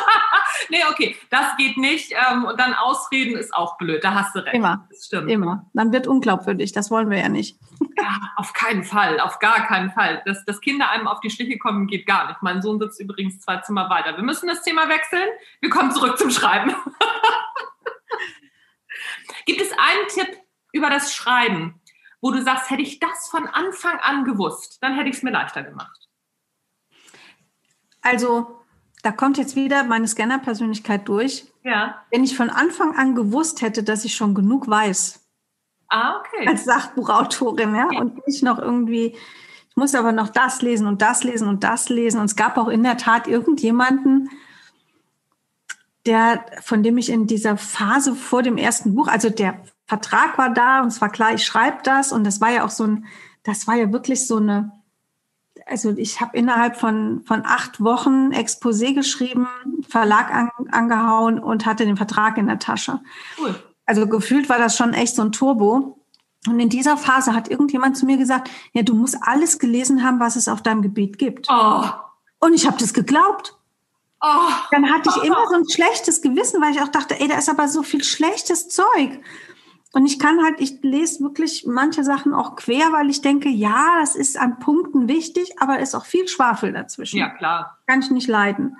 nee, 0.68 0.82
okay, 0.90 1.16
das 1.30 1.56
geht 1.56 1.78
nicht. 1.78 2.12
Ähm, 2.12 2.44
und 2.44 2.60
dann 2.60 2.74
Ausreden 2.74 3.38
ist 3.38 3.54
auch 3.54 3.78
blöd, 3.78 4.04
da 4.04 4.14
hast 4.14 4.34
du 4.34 4.40
recht. 4.40 4.54
Immer. 4.54 4.86
Das 4.90 5.06
stimmt. 5.06 5.30
Immer. 5.30 5.66
Dann 5.72 5.92
wird 5.92 6.06
unglaubwürdig, 6.06 6.72
das 6.72 6.90
wollen 6.90 7.08
wir 7.08 7.18
ja 7.18 7.30
nicht. 7.30 7.58
Ja, 7.96 8.20
auf 8.36 8.52
keinen 8.52 8.84
Fall, 8.84 9.20
auf 9.20 9.38
gar 9.38 9.66
keinen 9.66 9.90
Fall. 9.90 10.22
Dass, 10.26 10.44
dass 10.44 10.60
Kinder 10.60 10.90
einem 10.90 11.08
auf 11.08 11.20
die 11.20 11.30
Schliche 11.30 11.58
kommen, 11.58 11.86
geht 11.86 12.06
gar 12.06 12.28
nicht. 12.28 12.42
Mein 12.42 12.62
Sohn 12.62 12.78
sitzt 12.78 13.00
übrigens 13.00 13.40
zwei 13.40 13.58
Zimmer 13.58 13.90
weiter. 13.90 14.16
Wir 14.16 14.24
müssen 14.24 14.46
das 14.46 14.62
Thema 14.62 14.88
wechseln. 14.88 15.28
Wir 15.60 15.70
kommen 15.70 15.90
zurück 15.90 16.18
zum 16.18 16.30
Schreiben. 16.30 16.74
Gibt 19.46 19.60
es 19.60 19.72
einen 19.72 20.08
Tipp 20.08 20.38
über 20.72 20.90
das 20.90 21.14
Schreiben, 21.14 21.80
wo 22.20 22.30
du 22.30 22.42
sagst, 22.42 22.70
hätte 22.70 22.82
ich 22.82 23.00
das 23.00 23.28
von 23.28 23.46
Anfang 23.46 23.98
an 23.98 24.24
gewusst, 24.24 24.78
dann 24.80 24.94
hätte 24.94 25.08
ich 25.08 25.16
es 25.16 25.22
mir 25.22 25.32
leichter 25.32 25.62
gemacht? 25.62 26.08
Also, 28.00 28.60
da 29.02 29.12
kommt 29.12 29.38
jetzt 29.38 29.56
wieder 29.56 29.84
meine 29.84 30.06
Scanner-Persönlichkeit 30.06 31.08
durch. 31.08 31.46
Ja. 31.64 32.04
Wenn 32.10 32.24
ich 32.24 32.36
von 32.36 32.50
Anfang 32.50 32.96
an 32.96 33.14
gewusst 33.14 33.62
hätte, 33.62 33.82
dass 33.82 34.04
ich 34.04 34.14
schon 34.14 34.34
genug 34.34 34.68
weiß. 34.68 35.21
Ah, 35.92 36.20
okay. 36.20 36.48
Als 36.48 36.64
Sachbuchautorin, 36.64 37.74
ja. 37.74 37.86
ja. 37.92 38.00
Und 38.00 38.26
nicht 38.26 38.42
noch 38.42 38.58
irgendwie, 38.58 39.14
ich 39.68 39.76
muss 39.76 39.94
aber 39.94 40.10
noch 40.10 40.30
das 40.30 40.62
lesen 40.62 40.86
und 40.86 41.02
das 41.02 41.22
lesen 41.22 41.48
und 41.48 41.62
das 41.62 41.90
lesen. 41.90 42.18
Und 42.18 42.24
es 42.24 42.36
gab 42.36 42.56
auch 42.56 42.68
in 42.68 42.82
der 42.82 42.96
Tat 42.96 43.28
irgendjemanden, 43.28 44.30
der, 46.06 46.46
von 46.62 46.82
dem 46.82 46.96
ich 46.96 47.10
in 47.10 47.26
dieser 47.26 47.58
Phase 47.58 48.14
vor 48.14 48.42
dem 48.42 48.56
ersten 48.56 48.94
Buch, 48.94 49.06
also 49.06 49.28
der 49.28 49.60
Vertrag 49.84 50.38
war 50.38 50.48
da 50.48 50.80
und 50.80 50.88
es 50.88 51.02
war 51.02 51.10
klar, 51.10 51.34
ich 51.34 51.44
schreibe 51.44 51.80
das 51.84 52.10
und 52.10 52.24
das 52.24 52.40
war 52.40 52.50
ja 52.50 52.64
auch 52.64 52.70
so 52.70 52.84
ein, 52.84 53.04
das 53.42 53.66
war 53.66 53.74
ja 53.74 53.92
wirklich 53.92 54.26
so 54.26 54.38
eine, 54.38 54.72
also 55.66 55.90
ich 55.90 56.22
habe 56.22 56.38
innerhalb 56.38 56.76
von, 56.76 57.22
von 57.26 57.42
acht 57.44 57.82
Wochen 57.82 58.32
Exposé 58.32 58.94
geschrieben, 58.94 59.46
Verlag 59.86 60.32
an, 60.32 60.50
angehauen 60.70 61.38
und 61.38 61.66
hatte 61.66 61.84
den 61.84 61.98
Vertrag 61.98 62.38
in 62.38 62.46
der 62.46 62.58
Tasche. 62.58 63.00
Cool. 63.38 63.54
Also 63.86 64.06
gefühlt 64.06 64.48
war 64.48 64.58
das 64.58 64.76
schon 64.76 64.94
echt 64.94 65.16
so 65.16 65.22
ein 65.22 65.32
Turbo. 65.32 65.98
Und 66.48 66.58
in 66.58 66.68
dieser 66.68 66.96
Phase 66.96 67.34
hat 67.34 67.48
irgendjemand 67.48 67.96
zu 67.96 68.06
mir 68.06 68.16
gesagt, 68.16 68.50
ja, 68.72 68.82
du 68.82 68.94
musst 68.94 69.16
alles 69.20 69.58
gelesen 69.58 70.04
haben, 70.04 70.18
was 70.18 70.36
es 70.36 70.48
auf 70.48 70.62
deinem 70.62 70.82
Gebiet 70.82 71.18
gibt. 71.18 71.46
Oh. 71.48 71.84
Und 72.40 72.54
ich 72.54 72.66
habe 72.66 72.76
das 72.78 72.94
geglaubt. 72.94 73.56
Oh. 74.20 74.50
Dann 74.70 74.90
hatte 74.90 75.10
ich 75.10 75.24
immer 75.24 75.46
so 75.48 75.56
ein 75.56 75.68
schlechtes 75.70 76.20
Gewissen, 76.22 76.60
weil 76.60 76.72
ich 76.72 76.82
auch 76.82 76.88
dachte, 76.88 77.18
ey, 77.20 77.28
da 77.28 77.38
ist 77.38 77.48
aber 77.48 77.68
so 77.68 77.82
viel 77.82 78.02
schlechtes 78.02 78.68
Zeug. 78.68 79.20
Und 79.92 80.06
ich 80.06 80.18
kann 80.18 80.42
halt, 80.42 80.60
ich 80.60 80.82
lese 80.82 81.20
wirklich 81.20 81.66
manche 81.66 82.02
Sachen 82.02 82.32
auch 82.32 82.56
quer, 82.56 82.92
weil 82.92 83.10
ich 83.10 83.20
denke, 83.20 83.50
ja, 83.50 83.98
das 84.00 84.16
ist 84.16 84.38
an 84.38 84.58
Punkten 84.58 85.06
wichtig, 85.06 85.60
aber 85.60 85.80
ist 85.80 85.94
auch 85.94 86.06
viel 86.06 86.26
Schwafel 86.28 86.72
dazwischen. 86.72 87.18
Ja, 87.18 87.28
klar. 87.28 87.78
Kann 87.86 88.00
ich 88.00 88.10
nicht 88.10 88.28
leiden. 88.28 88.76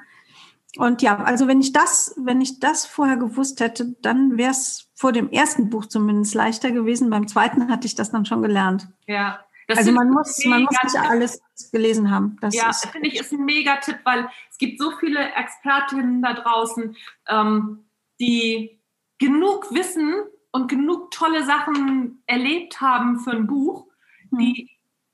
Und 0.79 1.03
ja, 1.03 1.19
also 1.19 1.49
wenn 1.49 1.61
ich 1.61 1.73
das, 1.73 2.15
wenn 2.17 2.41
ich 2.41 2.61
das 2.61 2.87
vorher 2.87 3.19
gewusst 3.19 3.61
hätte, 3.61 3.95
dann 4.01 4.39
wäre 4.39 4.53
es 4.53 4.89
vor 5.03 5.11
dem 5.11 5.31
ersten 5.33 5.69
Buch 5.69 5.87
zumindest 5.87 6.33
leichter 6.33 6.71
gewesen. 6.71 7.11
Beim 7.11 7.27
zweiten 7.27 7.69
hatte 7.69 7.89
ich 7.89 7.97
das 7.97 8.13
dann 8.13 8.25
schon 8.25 8.41
gelernt. 8.41 8.87
Ja, 9.09 9.41
also 9.69 9.91
man 9.91 10.11
muss, 10.11 10.45
man 10.47 10.63
muss 10.63 10.77
nicht 10.81 10.97
alles 10.97 11.43
gelesen 11.73 12.09
haben. 12.09 12.37
Das 12.41 12.55
ja, 12.55 12.71
finde 12.73 13.09
ich, 13.09 13.19
ist 13.19 13.33
ein 13.33 13.45
Megatipp, 13.45 13.99
weil 14.05 14.29
es 14.49 14.59
gibt 14.59 14.81
so 14.81 14.93
viele 15.01 15.19
Expertinnen 15.33 16.23
da 16.23 16.35
draußen, 16.35 16.95
ähm, 17.29 17.85
die 18.21 18.79
genug 19.19 19.75
wissen 19.75 20.23
und 20.53 20.69
genug 20.69 21.11
tolle 21.11 21.45
Sachen 21.45 22.23
erlebt 22.27 22.81
haben 22.81 23.19
für 23.19 23.33
ein 23.33 23.49
Buch, 23.49 23.87
die 24.31 24.55
hm. 24.55 24.69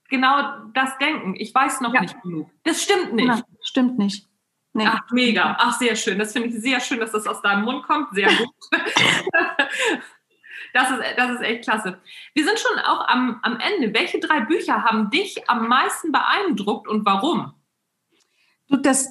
genau 0.07 0.67
das 0.75 0.99
denken. 0.99 1.33
Ich 1.35 1.51
weiß 1.51 1.81
noch 1.81 1.95
ja. 1.95 2.01
nicht 2.01 2.21
genug. 2.21 2.51
Das 2.63 2.83
stimmt 2.83 3.15
nicht. 3.15 3.27
Ja, 3.27 3.41
stimmt 3.63 3.97
nicht. 3.97 4.28
Nee. 4.79 4.87
Ach, 4.87 5.01
mega. 5.11 5.57
Ach, 5.59 5.77
sehr 5.77 5.93
schön. 5.97 6.17
Das 6.17 6.31
finde 6.31 6.47
ich 6.47 6.61
sehr 6.61 6.79
schön, 6.79 7.01
dass 7.01 7.11
das 7.11 7.27
aus 7.27 7.41
deinem 7.41 7.65
Mund 7.65 7.83
kommt. 7.83 8.13
Sehr 8.13 8.29
gut. 8.29 8.47
das, 10.73 10.91
ist, 10.91 10.99
das 11.17 11.31
ist 11.31 11.41
echt 11.41 11.63
klasse. 11.65 11.99
Wir 12.33 12.45
sind 12.45 12.57
schon 12.57 12.79
auch 12.79 13.05
am, 13.09 13.41
am 13.43 13.59
Ende. 13.59 13.93
Welche 13.93 14.19
drei 14.19 14.39
Bücher 14.39 14.83
haben 14.83 15.09
dich 15.09 15.49
am 15.49 15.67
meisten 15.67 16.13
beeindruckt 16.13 16.87
und 16.87 17.05
warum? 17.05 17.53
Du, 18.69 18.77
das, 18.77 19.09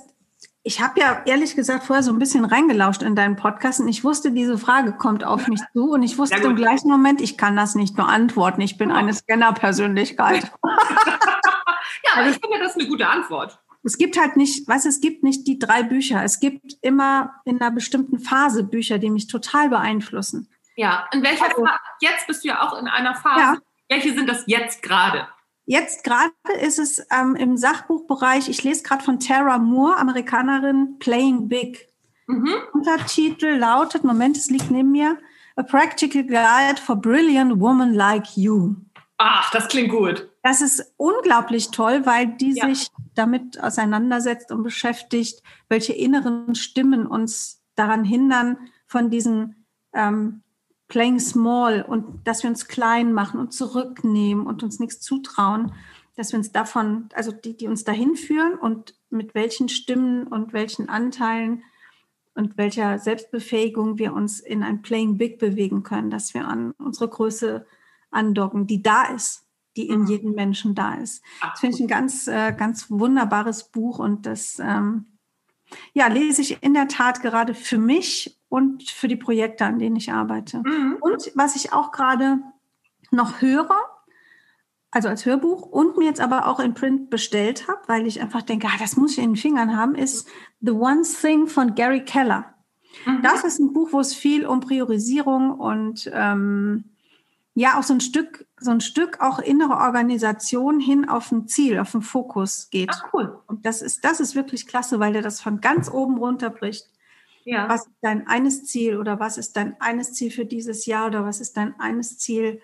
ich 0.62 0.80
habe 0.80 0.98
ja 1.00 1.22
ehrlich 1.26 1.54
gesagt 1.54 1.84
vorher 1.84 2.02
so 2.02 2.12
ein 2.12 2.18
bisschen 2.18 2.46
reingelauscht 2.46 3.02
in 3.02 3.14
deinen 3.14 3.36
Podcast 3.36 3.80
und 3.80 3.88
ich 3.88 4.04
wusste, 4.04 4.32
diese 4.32 4.56
Frage 4.56 4.94
kommt 4.94 5.22
auf 5.22 5.48
mich 5.48 5.60
zu 5.74 5.90
und 5.90 6.02
ich 6.02 6.16
wusste 6.16 6.38
im 6.38 6.56
gleichen 6.56 6.88
Moment, 6.88 7.20
ich 7.20 7.36
kann 7.36 7.56
das 7.56 7.74
nicht 7.74 7.98
nur 7.98 8.08
antworten. 8.08 8.62
Ich 8.62 8.78
bin 8.78 8.90
eine 8.90 9.12
Scanner-Persönlichkeit. 9.12 10.44
ja, 10.64 12.12
aber 12.14 12.22
also, 12.22 12.30
ich 12.30 12.40
finde, 12.40 12.58
das 12.58 12.74
ist 12.74 12.80
eine 12.80 12.88
gute 12.88 13.06
Antwort. 13.06 13.60
Es 13.82 13.96
gibt 13.96 14.18
halt 14.18 14.36
nicht, 14.36 14.68
was 14.68 14.84
es 14.84 15.00
gibt 15.00 15.22
nicht 15.22 15.46
die 15.46 15.58
drei 15.58 15.82
Bücher. 15.82 16.22
Es 16.24 16.40
gibt 16.40 16.76
immer 16.82 17.34
in 17.44 17.60
einer 17.60 17.70
bestimmten 17.70 18.18
Phase 18.18 18.64
Bücher, 18.64 18.98
die 18.98 19.10
mich 19.10 19.28
total 19.28 19.68
beeinflussen. 19.68 20.48
Ja, 20.76 21.08
in 21.12 21.22
welcher 21.22 21.46
also, 21.46 21.64
Phase? 21.64 21.78
Jetzt 22.00 22.26
bist 22.26 22.44
du 22.44 22.48
ja 22.48 22.66
auch 22.66 22.78
in 22.78 22.86
einer 22.86 23.14
Phase. 23.14 23.40
Ja. 23.40 23.58
Welche 23.88 24.12
sind 24.12 24.28
das 24.28 24.44
jetzt 24.46 24.82
gerade? 24.82 25.28
Jetzt 25.64 26.02
gerade 26.02 26.32
ist 26.62 26.78
es 26.78 27.06
ähm, 27.10 27.36
im 27.36 27.56
Sachbuchbereich, 27.56 28.48
ich 28.48 28.64
lese 28.64 28.82
gerade 28.82 29.04
von 29.04 29.20
Tara 29.20 29.58
Moore, 29.58 29.96
Amerikanerin, 29.96 30.96
Playing 30.98 31.48
Big. 31.48 31.88
Mhm. 32.26 32.54
Untertitel 32.72 33.56
lautet, 33.56 34.02
Moment, 34.04 34.36
es 34.36 34.48
liegt 34.50 34.70
neben 34.70 34.92
mir, 34.92 35.18
A 35.56 35.62
Practical 35.62 36.24
Guide 36.24 36.80
for 36.80 36.96
Brilliant 36.96 37.60
Women 37.60 37.92
Like 37.92 38.36
You. 38.36 38.76
Ach, 39.18 39.50
das 39.50 39.66
klingt 39.66 39.90
gut. 39.90 40.30
Das 40.44 40.60
ist 40.60 40.94
unglaublich 40.96 41.70
toll, 41.72 42.06
weil 42.06 42.28
die 42.36 42.52
ja. 42.52 42.66
sich 42.66 42.88
damit 43.14 43.60
auseinandersetzt 43.60 44.52
und 44.52 44.62
beschäftigt, 44.62 45.42
welche 45.68 45.92
inneren 45.92 46.54
Stimmen 46.54 47.06
uns 47.06 47.60
daran 47.74 48.04
hindern, 48.04 48.56
von 48.86 49.10
diesen 49.10 49.66
ähm, 49.92 50.42
playing 50.86 51.18
small 51.18 51.84
und 51.86 52.26
dass 52.26 52.42
wir 52.42 52.50
uns 52.50 52.68
klein 52.68 53.12
machen 53.12 53.40
und 53.40 53.52
zurücknehmen 53.52 54.46
und 54.46 54.62
uns 54.62 54.78
nichts 54.78 55.00
zutrauen, 55.00 55.72
dass 56.16 56.32
wir 56.32 56.38
uns 56.38 56.52
davon, 56.52 57.08
also 57.14 57.32
die, 57.32 57.56
die 57.56 57.68
uns 57.68 57.84
dahin 57.84 58.16
führen 58.16 58.54
und 58.54 58.94
mit 59.10 59.34
welchen 59.34 59.68
Stimmen 59.68 60.26
und 60.26 60.52
welchen 60.52 60.88
Anteilen 60.88 61.62
und 62.34 62.56
welcher 62.56 62.98
Selbstbefähigung 62.98 63.98
wir 63.98 64.14
uns 64.14 64.40
in 64.40 64.62
ein 64.62 64.80
Playing 64.80 65.18
Big 65.18 65.38
bewegen 65.38 65.82
können, 65.82 66.10
dass 66.10 66.34
wir 66.34 66.46
an 66.46 66.72
unsere 66.78 67.08
Größe 67.08 67.66
andocken, 68.10 68.66
die 68.66 68.82
da 68.82 69.04
ist, 69.04 69.46
die 69.76 69.88
in 69.88 70.00
mhm. 70.00 70.06
jedem 70.06 70.32
Menschen 70.32 70.74
da 70.74 70.94
ist. 70.94 71.22
Das 71.40 71.60
finde 71.60 71.76
ich 71.76 71.82
ein 71.82 71.88
ganz, 71.88 72.26
äh, 72.26 72.52
ganz 72.52 72.90
wunderbares 72.90 73.70
Buch 73.70 73.98
und 73.98 74.26
das 74.26 74.58
ähm, 74.58 75.18
ja, 75.92 76.06
lese 76.08 76.42
ich 76.42 76.62
in 76.62 76.74
der 76.74 76.88
Tat 76.88 77.22
gerade 77.22 77.54
für 77.54 77.78
mich 77.78 78.38
und 78.48 78.90
für 78.90 79.08
die 79.08 79.16
Projekte, 79.16 79.64
an 79.66 79.78
denen 79.78 79.96
ich 79.96 80.12
arbeite. 80.12 80.62
Mhm. 80.64 80.96
Und 81.00 81.30
was 81.34 81.56
ich 81.56 81.72
auch 81.72 81.92
gerade 81.92 82.38
noch 83.10 83.40
höre, 83.40 83.76
also 84.90 85.08
als 85.08 85.26
Hörbuch 85.26 85.62
und 85.62 85.98
mir 85.98 86.06
jetzt 86.06 86.20
aber 86.20 86.46
auch 86.46 86.60
in 86.60 86.74
Print 86.74 87.10
bestellt 87.10 87.68
habe, 87.68 87.80
weil 87.86 88.06
ich 88.06 88.22
einfach 88.22 88.42
denke, 88.42 88.68
ah, 88.68 88.78
das 88.78 88.96
muss 88.96 89.12
ich 89.12 89.18
in 89.18 89.30
den 89.30 89.36
Fingern 89.36 89.76
haben, 89.76 89.94
ist 89.94 90.28
The 90.60 90.72
One 90.72 91.02
Thing 91.02 91.46
von 91.46 91.74
Gary 91.74 92.04
Keller. 92.04 92.54
Mhm. 93.04 93.22
Das 93.22 93.44
ist 93.44 93.58
ein 93.58 93.72
Buch, 93.72 93.92
wo 93.92 94.00
es 94.00 94.14
viel 94.14 94.46
um 94.46 94.60
Priorisierung 94.60 95.50
und 95.50 96.10
ähm, 96.12 96.84
ja 97.58 97.76
auch 97.76 97.82
so 97.82 97.92
ein 97.92 98.00
Stück, 98.00 98.46
so 98.60 98.70
ein 98.70 98.80
Stück 98.80 99.20
auch 99.20 99.40
innere 99.40 99.78
Organisation 99.78 100.78
hin 100.78 101.08
auf 101.08 101.32
ein 101.32 101.48
Ziel, 101.48 101.80
auf 101.80 101.92
einen 101.92 102.02
Fokus 102.02 102.70
geht. 102.70 102.90
Ach 102.92 103.12
cool. 103.12 103.40
Und 103.48 103.66
das 103.66 103.82
ist, 103.82 104.04
das 104.04 104.20
ist 104.20 104.36
wirklich 104.36 104.68
klasse, 104.68 105.00
weil 105.00 105.12
der 105.12 105.22
das 105.22 105.40
von 105.40 105.60
ganz 105.60 105.90
oben 105.90 106.18
runterbricht. 106.18 106.86
Ja. 107.44 107.68
Was 107.68 107.86
ist 107.86 107.96
dein 108.00 108.28
eines 108.28 108.64
Ziel 108.64 108.96
oder 108.96 109.18
was 109.18 109.38
ist 109.38 109.56
dein 109.56 109.80
eines 109.80 110.12
Ziel 110.12 110.30
für 110.30 110.44
dieses 110.44 110.86
Jahr 110.86 111.08
oder 111.08 111.24
was 111.24 111.40
ist 111.40 111.56
dein 111.56 111.78
eines 111.80 112.18
Ziel 112.18 112.60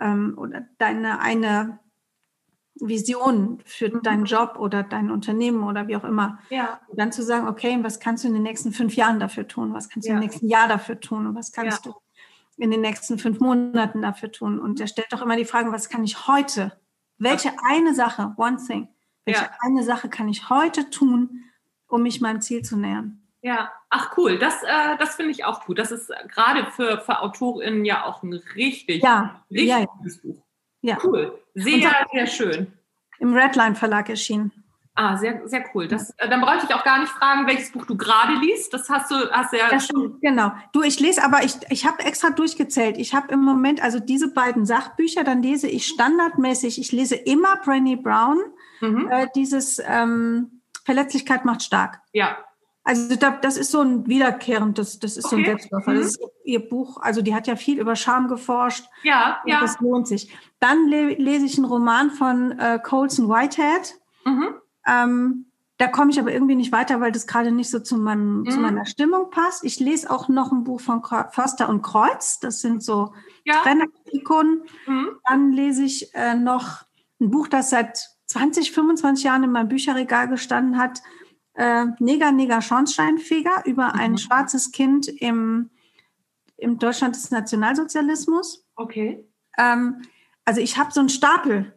ähm, 0.00 0.34
oder 0.38 0.66
deine 0.78 1.20
eine 1.20 1.80
Vision 2.76 3.58
für 3.66 3.94
mhm. 3.94 4.02
deinen 4.02 4.24
Job 4.24 4.56
oder 4.58 4.82
dein 4.82 5.10
Unternehmen 5.10 5.62
oder 5.64 5.88
wie 5.88 5.96
auch 5.96 6.04
immer. 6.04 6.38
Ja. 6.48 6.80
Und 6.88 6.98
dann 6.98 7.12
zu 7.12 7.22
sagen, 7.22 7.48
okay, 7.48 7.78
was 7.82 8.00
kannst 8.00 8.24
du 8.24 8.28
in 8.28 8.34
den 8.34 8.44
nächsten 8.44 8.72
fünf 8.72 8.96
Jahren 8.96 9.20
dafür 9.20 9.46
tun? 9.46 9.74
Was 9.74 9.90
kannst 9.90 10.08
du 10.08 10.12
ja. 10.12 10.16
im 10.18 10.22
nächsten 10.22 10.48
Jahr 10.48 10.68
dafür 10.68 10.98
tun? 10.98 11.26
Und 11.26 11.34
was 11.34 11.52
kannst 11.52 11.84
ja. 11.84 11.92
du 11.92 11.98
in 12.56 12.70
den 12.70 12.80
nächsten 12.80 13.18
fünf 13.18 13.40
Monaten 13.40 14.02
dafür 14.02 14.30
tun? 14.30 14.58
Und 14.58 14.80
er 14.80 14.86
stellt 14.86 15.12
doch 15.12 15.22
immer 15.22 15.36
die 15.36 15.44
Frage, 15.44 15.72
was 15.72 15.88
kann 15.88 16.04
ich 16.04 16.26
heute? 16.26 16.78
Welche 17.18 17.52
eine 17.64 17.94
Sache, 17.94 18.34
one 18.36 18.58
thing, 18.66 18.88
welche 19.24 19.48
eine 19.60 19.84
Sache 19.84 20.08
kann 20.08 20.28
ich 20.28 20.50
heute 20.50 20.90
tun, 20.90 21.44
um 21.86 22.02
mich 22.02 22.20
meinem 22.20 22.40
Ziel 22.40 22.62
zu 22.62 22.76
nähern? 22.76 23.22
Ja, 23.42 23.72
ach 23.90 24.16
cool, 24.16 24.38
das, 24.38 24.62
äh, 24.62 24.96
das 24.98 25.16
finde 25.16 25.32
ich 25.32 25.44
auch 25.44 25.64
gut. 25.64 25.78
Das 25.78 25.90
ist 25.90 26.12
gerade 26.28 26.70
für, 26.70 27.00
für 27.00 27.20
AutorInnen 27.20 27.84
ja 27.84 28.04
auch 28.04 28.22
ein 28.22 28.32
richtig, 28.54 29.02
ja, 29.02 29.44
richtig 29.50 29.68
ja, 29.68 29.80
ja. 29.80 29.86
gutes 29.86 30.22
Buch. 30.22 30.42
Ja. 30.80 30.98
Cool, 31.02 31.38
sehr, 31.54 32.06
sehr 32.12 32.26
schön. 32.26 32.72
Im 33.18 33.34
Redline 33.34 33.74
Verlag 33.74 34.08
erschienen. 34.08 34.61
Ah, 34.94 35.16
sehr, 35.16 35.48
sehr 35.48 35.64
cool. 35.74 35.88
Das, 35.88 36.10
äh, 36.18 36.28
dann 36.28 36.42
brauche 36.42 36.58
ich 36.58 36.74
auch 36.74 36.84
gar 36.84 37.00
nicht 37.00 37.10
fragen, 37.10 37.46
welches 37.46 37.72
Buch 37.72 37.86
du 37.86 37.96
gerade 37.96 38.34
liest. 38.34 38.74
Das 38.74 38.90
hast 38.90 39.10
du, 39.10 39.14
hast 39.30 39.52
ja 39.54 39.70
das 39.70 39.86
schon. 39.86 40.20
Genau. 40.20 40.52
Du, 40.72 40.82
ich 40.82 41.00
lese, 41.00 41.24
aber 41.24 41.42
ich, 41.44 41.54
ich 41.70 41.86
habe 41.86 42.04
extra 42.04 42.30
durchgezählt. 42.30 42.98
Ich 42.98 43.14
habe 43.14 43.32
im 43.32 43.40
Moment 43.40 43.82
also 43.82 44.00
diese 44.00 44.32
beiden 44.32 44.66
Sachbücher, 44.66 45.24
dann 45.24 45.42
lese 45.42 45.66
ich 45.66 45.86
standardmäßig, 45.86 46.78
ich 46.78 46.92
lese 46.92 47.14
immer 47.14 47.62
Brené 47.62 48.02
Brown, 48.02 48.38
mhm. 48.80 49.08
äh, 49.10 49.28
dieses 49.34 49.80
ähm, 49.86 50.60
Verletzlichkeit 50.84 51.46
macht 51.46 51.62
stark. 51.62 52.00
Ja. 52.12 52.36
Also 52.84 53.16
da, 53.16 53.30
das 53.30 53.56
ist 53.56 53.70
so 53.70 53.80
ein 53.80 54.06
wiederkehrendes, 54.08 54.98
das 54.98 55.16
ist 55.16 55.26
okay. 55.26 55.36
so 55.36 55.36
ein 55.36 55.44
Selbstläufer. 55.44 55.94
Das 55.94 56.02
mhm. 56.02 56.06
ist 56.08 56.20
ihr 56.44 56.68
Buch, 56.68 57.00
also 57.00 57.22
die 57.22 57.34
hat 57.34 57.46
ja 57.46 57.56
viel 57.56 57.78
über 57.78 57.96
Scham 57.96 58.28
geforscht. 58.28 58.84
Ja, 59.04 59.40
ja. 59.46 59.60
Das 59.60 59.80
lohnt 59.80 60.06
sich. 60.06 60.36
Dann 60.60 60.88
le 60.88 61.14
lese 61.14 61.46
ich 61.46 61.56
einen 61.56 61.64
Roman 61.64 62.10
von 62.10 62.58
äh, 62.58 62.78
Colson 62.82 63.28
Whitehead. 63.28 63.94
Mhm. 64.24 64.56
Ähm, 64.86 65.46
da 65.78 65.88
komme 65.88 66.10
ich 66.10 66.20
aber 66.20 66.32
irgendwie 66.32 66.54
nicht 66.54 66.70
weiter, 66.70 67.00
weil 67.00 67.12
das 67.12 67.26
gerade 67.26 67.50
nicht 67.50 67.70
so 67.70 67.80
zu, 67.80 67.96
meinem, 67.96 68.40
mhm. 68.40 68.50
zu 68.50 68.58
meiner 68.58 68.86
Stimmung 68.86 69.30
passt. 69.30 69.64
Ich 69.64 69.80
lese 69.80 70.10
auch 70.10 70.28
noch 70.28 70.52
ein 70.52 70.64
Buch 70.64 70.80
von 70.80 71.02
Förster 71.02 71.68
und 71.68 71.82
Kreuz. 71.82 72.38
Das 72.40 72.60
sind 72.60 72.82
so 72.82 73.14
ja. 73.44 73.62
Trenner-Ikonen. 73.62 74.62
Mhm. 74.86 75.08
Dann 75.28 75.52
lese 75.52 75.84
ich 75.84 76.14
äh, 76.14 76.34
noch 76.34 76.84
ein 77.20 77.30
Buch, 77.30 77.48
das 77.48 77.70
seit 77.70 78.10
20, 78.26 78.72
25 78.72 79.24
Jahren 79.24 79.42
in 79.44 79.50
meinem 79.52 79.68
Bücherregal 79.68 80.28
gestanden 80.28 80.78
hat 80.78 81.02
äh, 81.54 81.86
Neger, 81.98 82.32
Neger, 82.32 82.62
Schornsteinfeger 82.62 83.64
über 83.66 83.88
mhm. 83.94 84.00
ein 84.00 84.18
schwarzes 84.18 84.72
Kind 84.72 85.08
im, 85.08 85.70
im 86.56 86.78
Deutschland 86.78 87.14
des 87.14 87.30
Nationalsozialismus. 87.30 88.66
Okay. 88.76 89.24
Ähm, 89.58 90.02
also 90.44 90.60
ich 90.60 90.78
habe 90.78 90.92
so 90.92 91.00
einen 91.00 91.08
Stapel. 91.08 91.74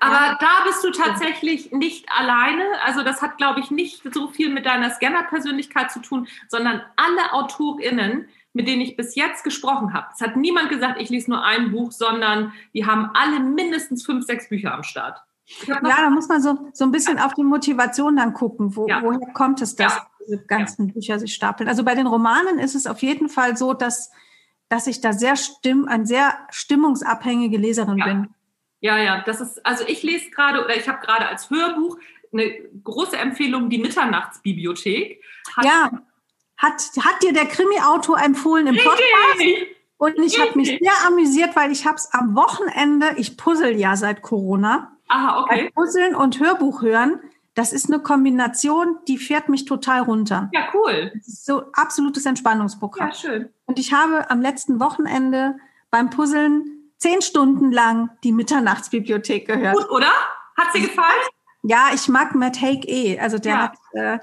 Aber 0.00 0.14
ja. 0.14 0.38
da 0.40 0.64
bist 0.64 0.84
du 0.84 0.90
tatsächlich 0.90 1.72
nicht 1.72 2.06
alleine. 2.10 2.64
Also 2.84 3.02
das 3.02 3.22
hat, 3.22 3.38
glaube 3.38 3.60
ich, 3.60 3.70
nicht 3.70 4.02
so 4.12 4.28
viel 4.28 4.50
mit 4.50 4.66
deiner 4.66 4.90
Scanner-Persönlichkeit 4.90 5.90
zu 5.90 6.00
tun, 6.00 6.28
sondern 6.48 6.82
alle 6.96 7.32
AutorInnen, 7.32 8.28
mit 8.52 8.68
denen 8.68 8.82
ich 8.82 8.96
bis 8.96 9.14
jetzt 9.14 9.44
gesprochen 9.44 9.94
habe. 9.94 10.08
Es 10.14 10.20
hat 10.20 10.36
niemand 10.36 10.68
gesagt, 10.68 11.00
ich 11.00 11.08
lese 11.08 11.30
nur 11.30 11.42
ein 11.42 11.72
Buch, 11.72 11.90
sondern 11.92 12.52
die 12.74 12.86
haben 12.86 13.10
alle 13.14 13.40
mindestens 13.40 14.04
fünf, 14.04 14.26
sechs 14.26 14.48
Bücher 14.48 14.74
am 14.74 14.82
Start. 14.82 15.22
Ja, 15.66 15.80
da 15.80 16.10
muss 16.10 16.28
man 16.28 16.40
so, 16.40 16.70
so 16.72 16.84
ein 16.84 16.92
bisschen 16.92 17.16
ja. 17.16 17.26
auf 17.26 17.34
die 17.34 17.42
Motivation 17.42 18.16
dann 18.16 18.32
gucken. 18.32 18.76
Wo, 18.76 18.86
ja. 18.86 19.02
Woher 19.02 19.32
kommt 19.32 19.60
es, 19.62 19.74
dass 19.74 19.96
ja. 19.96 20.06
diese 20.20 20.38
ganzen 20.44 20.92
Bücher 20.92 21.18
sich 21.18 21.34
stapeln? 21.34 21.68
Also 21.68 21.84
bei 21.84 21.94
den 21.94 22.06
Romanen 22.06 22.58
ist 22.58 22.74
es 22.74 22.86
auf 22.86 23.02
jeden 23.02 23.28
Fall 23.28 23.56
so, 23.56 23.72
dass, 23.72 24.10
dass 24.68 24.86
ich 24.86 25.00
da 25.00 25.12
sehr 25.12 25.36
stimm, 25.36 25.88
eine 25.88 26.06
sehr 26.06 26.34
stimmungsabhängige 26.50 27.58
Leserin 27.58 27.96
bin. 27.96 28.34
Ja, 28.82 28.98
ja, 28.98 29.22
das 29.24 29.40
ist, 29.40 29.64
also 29.64 29.84
ich 29.86 30.02
lese 30.02 30.30
gerade 30.30 30.62
oder 30.62 30.76
ich 30.76 30.88
habe 30.88 31.00
gerade 31.00 31.28
als 31.28 31.48
Hörbuch 31.50 31.98
eine 32.32 32.50
große 32.82 33.16
Empfehlung, 33.16 33.70
die 33.70 33.78
Mitternachtsbibliothek. 33.78 35.22
Hat 35.56 35.64
ja, 35.64 35.90
hat, 36.56 36.82
hat 37.00 37.22
dir 37.22 37.32
der 37.32 37.46
Krimi-Autor 37.46 38.20
empfohlen 38.20 38.66
im 38.66 38.76
Podcast? 38.76 39.68
Und 39.98 40.18
ich 40.18 40.40
habe 40.40 40.56
mich 40.56 40.68
sehr 40.68 41.06
amüsiert, 41.06 41.54
weil 41.54 41.70
ich 41.70 41.86
habe 41.86 41.94
es 41.94 42.12
am 42.12 42.34
Wochenende, 42.34 43.14
ich 43.18 43.36
puzzle 43.36 43.76
ja 43.76 43.94
seit 43.94 44.20
Corona, 44.20 44.96
Aha, 45.06 45.42
okay. 45.42 45.70
Puzzeln 45.74 46.16
und 46.16 46.40
Hörbuch 46.40 46.82
hören, 46.82 47.20
das 47.54 47.72
ist 47.72 47.88
eine 47.88 48.00
Kombination, 48.00 48.98
die 49.06 49.18
fährt 49.18 49.48
mich 49.48 49.64
total 49.64 50.00
runter. 50.00 50.50
Ja, 50.52 50.70
cool. 50.74 51.12
Das 51.14 51.28
ist 51.28 51.46
so 51.46 51.64
absolutes 51.74 52.26
Entspannungsprogramm. 52.26 53.10
Ja, 53.10 53.14
schön. 53.14 53.48
Und 53.66 53.78
ich 53.78 53.92
habe 53.92 54.28
am 54.28 54.40
letzten 54.40 54.80
Wochenende 54.80 55.56
beim 55.90 56.10
Puzzeln 56.10 56.81
zehn 57.02 57.20
Stunden 57.20 57.72
lang 57.72 58.10
die 58.22 58.32
Mitternachtsbibliothek 58.32 59.46
gehört. 59.46 59.76
Gut, 59.76 59.90
oder? 59.90 60.12
Hat 60.56 60.72
sie 60.72 60.82
gefallen? 60.82 61.26
Ja, 61.62 61.90
ich 61.94 62.08
mag 62.08 62.34
Matt 62.34 62.60
Haig 62.60 62.88
eh. 62.88 63.18
Also 63.18 63.38
der 63.38 63.52
ja. 63.52 63.62
hat, 63.62 63.76
äh, 63.92 64.18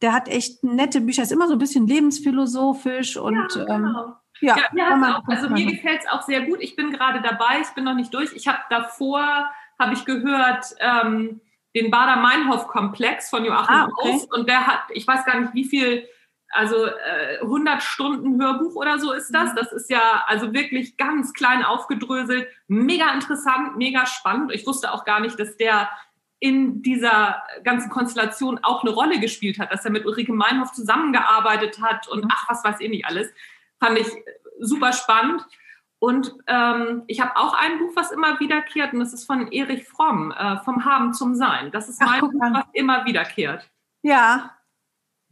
der 0.00 0.12
hat 0.12 0.28
echt 0.28 0.64
nette 0.64 1.00
Bücher. 1.00 1.22
Ist 1.22 1.32
immer 1.32 1.46
so 1.46 1.54
ein 1.54 1.58
bisschen 1.58 1.86
lebensphilosophisch 1.86 3.16
und 3.16 3.34
ja, 3.34 3.60
ähm, 3.60 3.82
genau. 3.84 4.04
ähm, 4.04 4.14
ja, 4.40 4.56
ja 4.56 4.96
mir 4.96 5.18
auch, 5.18 5.28
also 5.28 5.48
mir 5.50 5.66
gefällt 5.66 6.00
es 6.00 6.10
auch 6.10 6.22
sehr 6.22 6.42
gut. 6.42 6.58
Ich 6.60 6.74
bin 6.74 6.90
gerade 6.90 7.20
dabei, 7.22 7.60
ich 7.60 7.68
bin 7.74 7.84
noch 7.84 7.94
nicht 7.94 8.12
durch. 8.12 8.32
Ich 8.34 8.48
habe 8.48 8.58
davor, 8.70 9.50
habe 9.78 9.92
ich 9.92 10.04
gehört, 10.04 10.74
ähm, 10.80 11.40
den 11.74 11.90
Bader-Meinhof-Komplex 11.90 13.30
von 13.30 13.44
Joachim 13.44 13.74
ah, 13.74 13.88
okay. 13.92 14.14
Aus. 14.14 14.24
Und 14.24 14.48
der 14.48 14.66
hat, 14.66 14.80
ich 14.90 15.06
weiß 15.06 15.24
gar 15.24 15.40
nicht, 15.40 15.54
wie 15.54 15.64
viel, 15.64 16.06
also 16.52 16.86
äh, 16.86 17.40
100 17.40 17.82
Stunden 17.82 18.40
Hörbuch 18.40 18.76
oder 18.76 18.98
so 18.98 19.12
ist 19.12 19.34
das. 19.34 19.52
Mhm. 19.52 19.56
Das 19.56 19.72
ist 19.72 19.90
ja 19.90 20.22
also 20.26 20.52
wirklich 20.52 20.96
ganz 20.96 21.32
klein 21.32 21.64
aufgedröselt. 21.64 22.46
Mega 22.68 23.12
interessant, 23.12 23.76
mega 23.76 24.06
spannend. 24.06 24.52
Ich 24.52 24.66
wusste 24.66 24.92
auch 24.92 25.04
gar 25.04 25.20
nicht, 25.20 25.40
dass 25.40 25.56
der 25.56 25.88
in 26.38 26.82
dieser 26.82 27.42
ganzen 27.64 27.88
Konstellation 27.88 28.58
auch 28.62 28.82
eine 28.82 28.92
Rolle 28.92 29.20
gespielt 29.20 29.58
hat, 29.58 29.72
dass 29.72 29.84
er 29.84 29.92
mit 29.92 30.04
Ulrike 30.04 30.32
Meinhof 30.32 30.72
zusammengearbeitet 30.72 31.80
hat 31.80 32.08
und 32.08 32.24
mhm. 32.24 32.30
ach, 32.32 32.48
was 32.48 32.64
weiß 32.64 32.80
ich 32.80 32.90
nicht 32.90 33.06
alles. 33.06 33.32
Fand 33.80 33.98
ich 33.98 34.08
super 34.58 34.92
spannend. 34.92 35.46
Und 36.00 36.34
ähm, 36.48 37.04
ich 37.06 37.20
habe 37.20 37.36
auch 37.36 37.54
ein 37.54 37.78
Buch, 37.78 37.92
was 37.94 38.10
immer 38.10 38.40
wiederkehrt, 38.40 38.92
und 38.92 38.98
das 38.98 39.12
ist 39.12 39.24
von 39.24 39.52
Erich 39.52 39.86
Fromm, 39.86 40.32
äh, 40.32 40.56
Vom 40.64 40.84
Haben 40.84 41.14
zum 41.14 41.36
Sein. 41.36 41.70
Das 41.70 41.88
ist 41.88 42.00
mein 42.00 42.16
Ach, 42.16 42.20
Buch, 42.20 42.32
was 42.34 42.64
immer 42.72 43.06
wiederkehrt. 43.06 43.70
Ja. 44.02 44.50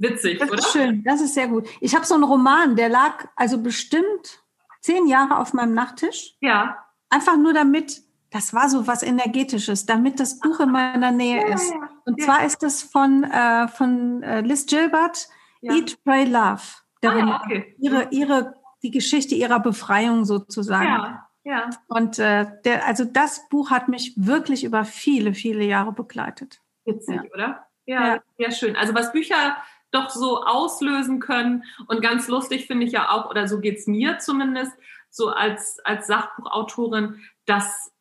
Witzig, 0.00 0.38
das 0.38 0.48
oder? 0.48 0.56
Das 0.56 0.66
ist 0.66 0.72
schön, 0.72 1.04
das 1.04 1.20
ist 1.20 1.34
sehr 1.34 1.48
gut. 1.48 1.68
Ich 1.80 1.94
habe 1.94 2.06
so 2.06 2.14
einen 2.14 2.24
Roman, 2.24 2.74
der 2.74 2.88
lag 2.88 3.28
also 3.36 3.62
bestimmt 3.62 4.42
zehn 4.80 5.06
Jahre 5.06 5.36
auf 5.38 5.52
meinem 5.52 5.74
Nachttisch. 5.74 6.36
Ja. 6.40 6.78
Einfach 7.10 7.36
nur 7.36 7.52
damit, 7.52 8.02
das 8.30 8.54
war 8.54 8.68
so 8.68 8.86
was 8.86 9.02
Energetisches, 9.02 9.84
damit 9.84 10.18
das 10.18 10.40
Buch 10.40 10.58
in 10.60 10.70
meiner 10.70 11.10
Nähe 11.10 11.46
ja, 11.46 11.54
ist. 11.54 11.72
Und 12.06 12.18
ja. 12.18 12.24
zwar 12.24 12.44
ist 12.44 12.62
es 12.62 12.82
von, 12.82 13.24
äh, 13.24 13.68
von 13.68 14.22
äh, 14.22 14.40
Liz 14.40 14.66
Gilbert, 14.66 15.28
Eat, 15.60 16.02
Pray, 16.02 16.24
Love. 16.24 16.62
Ah, 17.04 17.42
okay. 17.44 17.74
ihre, 17.78 18.08
ihre 18.10 18.54
die 18.82 18.90
Geschichte 18.90 19.34
ihrer 19.34 19.60
Befreiung 19.60 20.24
sozusagen. 20.24 20.86
Ja, 20.86 21.28
ja. 21.44 21.70
Und 21.88 22.18
äh, 22.18 22.46
der, 22.64 22.86
also 22.86 23.04
das 23.04 23.48
Buch 23.48 23.70
hat 23.70 23.88
mich 23.88 24.14
wirklich 24.16 24.64
über 24.64 24.84
viele, 24.84 25.34
viele 25.34 25.64
Jahre 25.64 25.92
begleitet. 25.92 26.60
Witzig, 26.84 27.16
ja. 27.16 27.30
oder? 27.34 27.66
Ja, 27.86 28.06
ja, 28.06 28.22
sehr 28.38 28.50
schön. 28.52 28.76
Also 28.76 28.94
was 28.94 29.12
Bücher 29.12 29.56
doch 29.90 30.10
so 30.10 30.42
auslösen 30.44 31.20
können 31.20 31.64
und 31.86 32.02
ganz 32.02 32.28
lustig 32.28 32.66
finde 32.66 32.86
ich 32.86 32.92
ja 32.92 33.10
auch, 33.10 33.30
oder 33.30 33.48
so 33.48 33.60
geht 33.60 33.78
es 33.78 33.86
mir 33.86 34.18
zumindest, 34.18 34.72
so 35.10 35.28
als, 35.28 35.80
als 35.84 36.06
Sachbuchautorin, 36.06 37.20
dass 37.46 37.92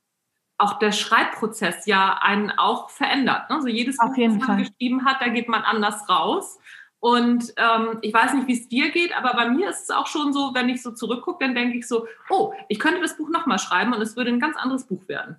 auch 0.60 0.78
der 0.78 0.92
Schreibprozess 0.92 1.86
ja 1.86 2.20
einen 2.22 2.52
auch 2.52 2.90
verändert. 2.90 3.50
Ne? 3.50 3.56
Also 3.56 3.68
jedes 3.68 3.98
Buch, 3.98 4.14
das 4.16 4.18
man 4.18 4.42
Fall. 4.42 4.58
geschrieben 4.58 5.06
hat, 5.06 5.22
da 5.22 5.30
geht 5.30 5.48
man 5.48 5.64
anders 5.64 6.08
raus. 6.10 6.60
Und 7.00 7.54
ähm, 7.56 8.00
ich 8.02 8.14
weiß 8.14 8.34
nicht, 8.34 8.48
wie 8.48 8.60
es 8.60 8.68
dir 8.68 8.92
geht, 8.92 9.16
aber 9.16 9.34
bei 9.34 9.50
mir 9.50 9.70
ist 9.70 9.84
es 9.84 9.90
auch 9.90 10.06
schon 10.06 10.34
so, 10.34 10.52
wenn 10.54 10.68
ich 10.68 10.84
so 10.84 10.92
zurückgucke, 10.92 11.46
dann 11.46 11.56
denke 11.56 11.78
ich 11.78 11.88
so, 11.88 12.06
oh, 12.30 12.54
ich 12.68 12.78
könnte 12.78 13.00
das 13.00 13.16
Buch 13.16 13.30
nochmal 13.30 13.58
schreiben 13.58 13.94
und 13.94 14.02
es 14.02 14.18
würde 14.18 14.32
ein 14.32 14.42
ganz 14.42 14.58
anderes 14.58 14.86
Buch 14.86 15.08
werden. 15.08 15.38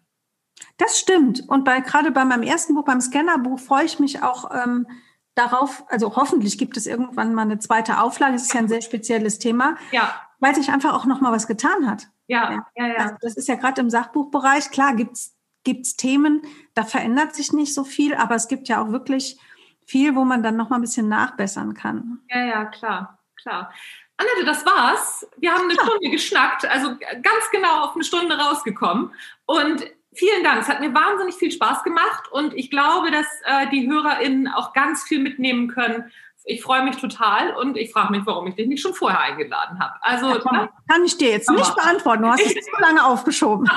Das 0.78 0.98
stimmt. 0.98 1.44
Und 1.48 1.64
bei, 1.64 1.80
gerade 1.80 2.12
bei 2.12 2.24
meinem 2.24 2.42
ersten 2.42 2.74
Buch, 2.74 2.84
beim 2.84 3.02
Scannerbuch, 3.02 3.58
freue 3.58 3.84
ich 3.84 3.98
mich 3.98 4.22
auch 4.22 4.50
ähm, 4.54 4.86
darauf, 5.34 5.84
also 5.88 6.16
hoffentlich 6.16 6.58
gibt 6.58 6.76
es 6.76 6.86
irgendwann 6.86 7.34
mal 7.34 7.42
eine 7.42 7.58
zweite 7.58 8.00
Auflage. 8.00 8.34
Das 8.34 8.42
ist 8.42 8.54
ja 8.54 8.60
ein 8.60 8.68
sehr 8.68 8.82
spezielles 8.82 9.38
Thema. 9.38 9.76
Ja. 9.92 10.14
Weil 10.38 10.54
sich 10.54 10.70
einfach 10.70 10.94
auch 10.94 11.04
nochmal 11.04 11.32
was 11.32 11.46
getan 11.46 11.88
hat. 11.88 12.08
Ja, 12.26 12.64
ja, 12.76 12.86
ja. 12.86 12.94
Also 12.96 13.14
das 13.20 13.36
ist 13.36 13.48
ja 13.48 13.56
gerade 13.56 13.80
im 13.80 13.90
Sachbuchbereich, 13.90 14.70
klar, 14.70 14.94
gibt's 14.94 15.36
gibt's 15.64 15.96
Themen, 15.96 16.42
da 16.74 16.84
verändert 16.84 17.34
sich 17.34 17.52
nicht 17.52 17.74
so 17.74 17.84
viel, 17.84 18.14
aber 18.14 18.34
es 18.34 18.48
gibt 18.48 18.68
ja 18.68 18.82
auch 18.82 18.92
wirklich 18.92 19.38
viel, 19.86 20.14
wo 20.14 20.24
man 20.24 20.42
dann 20.42 20.56
noch 20.56 20.70
mal 20.70 20.76
ein 20.76 20.82
bisschen 20.82 21.08
nachbessern 21.08 21.74
kann. 21.74 22.20
Ja, 22.30 22.44
ja, 22.44 22.64
klar, 22.66 23.18
klar. 23.40 23.72
Annette, 24.16 24.44
das 24.44 24.64
war's. 24.66 25.26
Wir 25.38 25.52
haben 25.52 25.64
eine 25.64 25.74
ja. 25.74 25.84
Stunde 25.84 26.10
geschnackt, 26.10 26.66
also 26.66 26.96
ganz 26.98 27.50
genau 27.50 27.84
auf 27.84 27.94
eine 27.94 28.04
Stunde 28.04 28.38
rausgekommen. 28.38 29.12
Und 29.46 29.84
vielen 30.14 30.44
Dank. 30.44 30.62
Es 30.62 30.68
hat 30.68 30.80
mir 30.80 30.92
wahnsinnig 30.94 31.34
viel 31.34 31.50
Spaß 31.50 31.82
gemacht 31.82 32.30
und 32.30 32.54
ich 32.54 32.70
glaube, 32.70 33.10
dass 33.10 33.26
äh, 33.44 33.68
die 33.70 33.88
HörerInnen 33.88 34.48
auch 34.48 34.72
ganz 34.72 35.02
viel 35.02 35.20
mitnehmen 35.20 35.68
können. 35.68 36.10
Ich 36.44 36.62
freue 36.62 36.82
mich 36.84 36.96
total 36.96 37.54
und 37.54 37.76
ich 37.76 37.92
frage 37.92 38.10
mich, 38.12 38.22
warum 38.24 38.46
ich 38.46 38.54
dich 38.54 38.66
nicht 38.66 38.80
schon 38.80 38.94
vorher 38.94 39.20
eingeladen 39.20 39.78
habe. 39.78 39.94
Also 40.00 40.30
ja, 40.30 40.38
komm, 40.38 40.56
ne? 40.56 40.68
kann 40.88 41.04
ich 41.04 41.16
dir 41.16 41.30
jetzt 41.30 41.50
nicht 41.50 41.74
beantworten. 41.74 42.22
Du 42.22 42.28
hast 42.28 42.40
es 42.40 42.66
so 42.76 42.80
lange 42.80 43.04
aufgeschoben. 43.04 43.70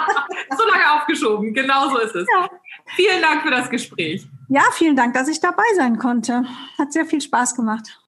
so 0.56 0.68
lange 0.68 0.92
aufgeschoben, 0.92 1.52
genau 1.52 1.88
so 1.88 1.98
ist 1.98 2.14
es. 2.14 2.26
Ja. 2.32 2.48
Vielen 2.94 3.20
Dank 3.20 3.42
für 3.42 3.50
das 3.50 3.68
Gespräch. 3.68 4.26
Ja, 4.48 4.62
vielen 4.72 4.94
Dank, 4.94 5.14
dass 5.14 5.28
ich 5.28 5.40
dabei 5.40 5.64
sein 5.76 5.98
konnte. 5.98 6.44
Hat 6.78 6.92
sehr 6.92 7.04
viel 7.04 7.20
Spaß 7.20 7.56
gemacht. 7.56 8.03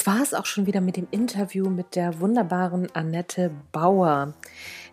Das 0.00 0.06
war 0.06 0.22
es 0.22 0.32
auch 0.32 0.46
schon 0.46 0.64
wieder 0.64 0.80
mit 0.80 0.96
dem 0.96 1.06
Interview 1.10 1.68
mit 1.68 1.94
der 1.94 2.20
wunderbaren 2.20 2.88
Annette 2.94 3.50
Bauer. 3.70 4.32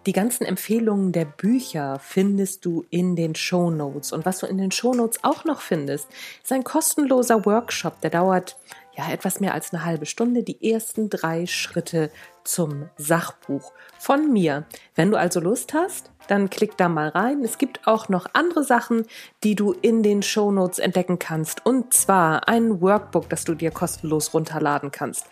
Die 0.05 0.11
ganzen 0.11 0.43
Empfehlungen 0.43 1.13
der 1.13 1.23
Bücher 1.23 1.97
findest 1.99 2.65
du 2.65 2.83
in 2.89 3.15
den 3.15 3.33
Show 3.33 3.71
Notes. 3.71 4.11
Und 4.11 4.25
was 4.25 4.39
du 4.39 4.47
in 4.47 4.57
den 4.57 4.71
Show 4.71 4.93
Notes 4.93 5.23
auch 5.23 5.45
noch 5.45 5.61
findest, 5.61 6.09
ist 6.43 6.51
ein 6.51 6.65
kostenloser 6.65 7.45
Workshop, 7.45 8.01
der 8.01 8.09
dauert 8.09 8.57
ja 8.97 9.09
etwas 9.09 9.39
mehr 9.39 9.53
als 9.53 9.73
eine 9.73 9.85
halbe 9.85 10.05
Stunde. 10.05 10.43
Die 10.43 10.73
ersten 10.73 11.09
drei 11.09 11.45
Schritte 11.45 12.11
zum 12.43 12.89
Sachbuch 12.97 13.71
von 13.99 14.33
mir. 14.33 14.65
Wenn 14.93 15.09
du 15.09 15.17
also 15.17 15.39
Lust 15.39 15.73
hast, 15.73 16.11
dann 16.27 16.49
klick 16.49 16.77
da 16.77 16.89
mal 16.89 17.09
rein. 17.09 17.43
Es 17.43 17.57
gibt 17.57 17.87
auch 17.87 18.09
noch 18.09 18.27
andere 18.33 18.63
Sachen, 18.63 19.05
die 19.43 19.55
du 19.55 19.73
in 19.73 20.03
den 20.03 20.21
Show 20.21 20.51
Notes 20.51 20.79
entdecken 20.79 21.19
kannst. 21.19 21.65
Und 21.65 21.93
zwar 21.93 22.47
ein 22.47 22.81
Workbook, 22.81 23.29
das 23.29 23.43
du 23.43 23.55
dir 23.55 23.71
kostenlos 23.71 24.33
runterladen 24.33 24.91
kannst 24.91 25.25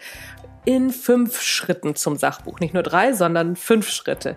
in 0.66 0.90
fünf 0.92 1.42
Schritten 1.42 1.96
zum 1.96 2.16
Sachbuch. 2.16 2.60
Nicht 2.60 2.74
nur 2.74 2.84
drei, 2.84 3.14
sondern 3.14 3.56
fünf 3.56 3.88
Schritte. 3.90 4.36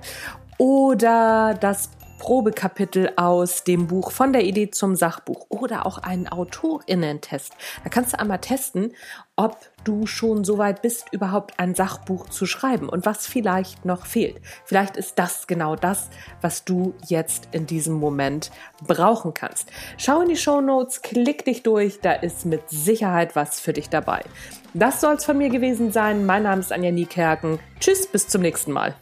Oder 0.59 1.57
das 1.59 1.91
Probekapitel 2.19 3.13
aus 3.17 3.65
dem 3.65 3.87
Buch 3.87 4.11
von 4.11 4.33
der 4.33 4.45
Idee 4.45 4.71
zum 4.71 4.97
Sachbuch 4.97 5.47
oder 5.49 5.87
auch 5.87 5.99
einen 5.99 6.29
Autorinnen-Test. 6.29 7.53
Da 7.85 7.91
kannst 7.91 8.13
du 8.13 8.19
einmal 8.19 8.41
testen, 8.41 8.93
ob 9.37 9.57
du 9.85 10.07
schon 10.07 10.45
so 10.45 10.59
weit 10.59 10.83
bist, 10.83 11.13
überhaupt 11.13 11.59
ein 11.59 11.75
Sachbuch 11.75 12.29
zu 12.29 12.45
schreiben 12.45 12.89
und 12.89 13.07
was 13.07 13.27
vielleicht 13.27 13.85
noch 13.85 14.05
fehlt. 14.05 14.41
Vielleicht 14.65 14.97
ist 14.97 15.19
das 15.19 15.47
genau 15.47 15.77
das, 15.77 16.11
was 16.43 16.65
du 16.65 16.95
jetzt 17.07 17.49
in 17.53 17.67
diesem 17.67 17.95
Moment 17.95 18.51
brauchen 18.87 19.33
kannst. 19.33 19.71
Schau 19.97 20.21
in 20.21 20.29
die 20.29 20.37
Show 20.37 20.61
Notes, 20.61 21.03
klick 21.03 21.45
dich 21.45 21.63
durch, 21.63 22.01
da 22.01 22.13
ist 22.13 22.45
mit 22.45 22.69
Sicherheit 22.69 23.37
was 23.37 23.61
für 23.61 23.73
dich 23.73 23.89
dabei. 23.89 24.23
Das 24.75 25.01
soll 25.01 25.15
es 25.15 25.25
von 25.25 25.39
mir 25.39 25.49
gewesen 25.49 25.93
sein. 25.93 26.27
Mein 26.27 26.43
Name 26.43 26.61
ist 26.61 26.73
Anja 26.73 26.91
Niekerken. 26.91 27.59
Tschüss, 27.81 28.07
bis 28.07 28.29
zum 28.29 28.43
nächsten 28.43 28.73
Mal. 28.73 28.95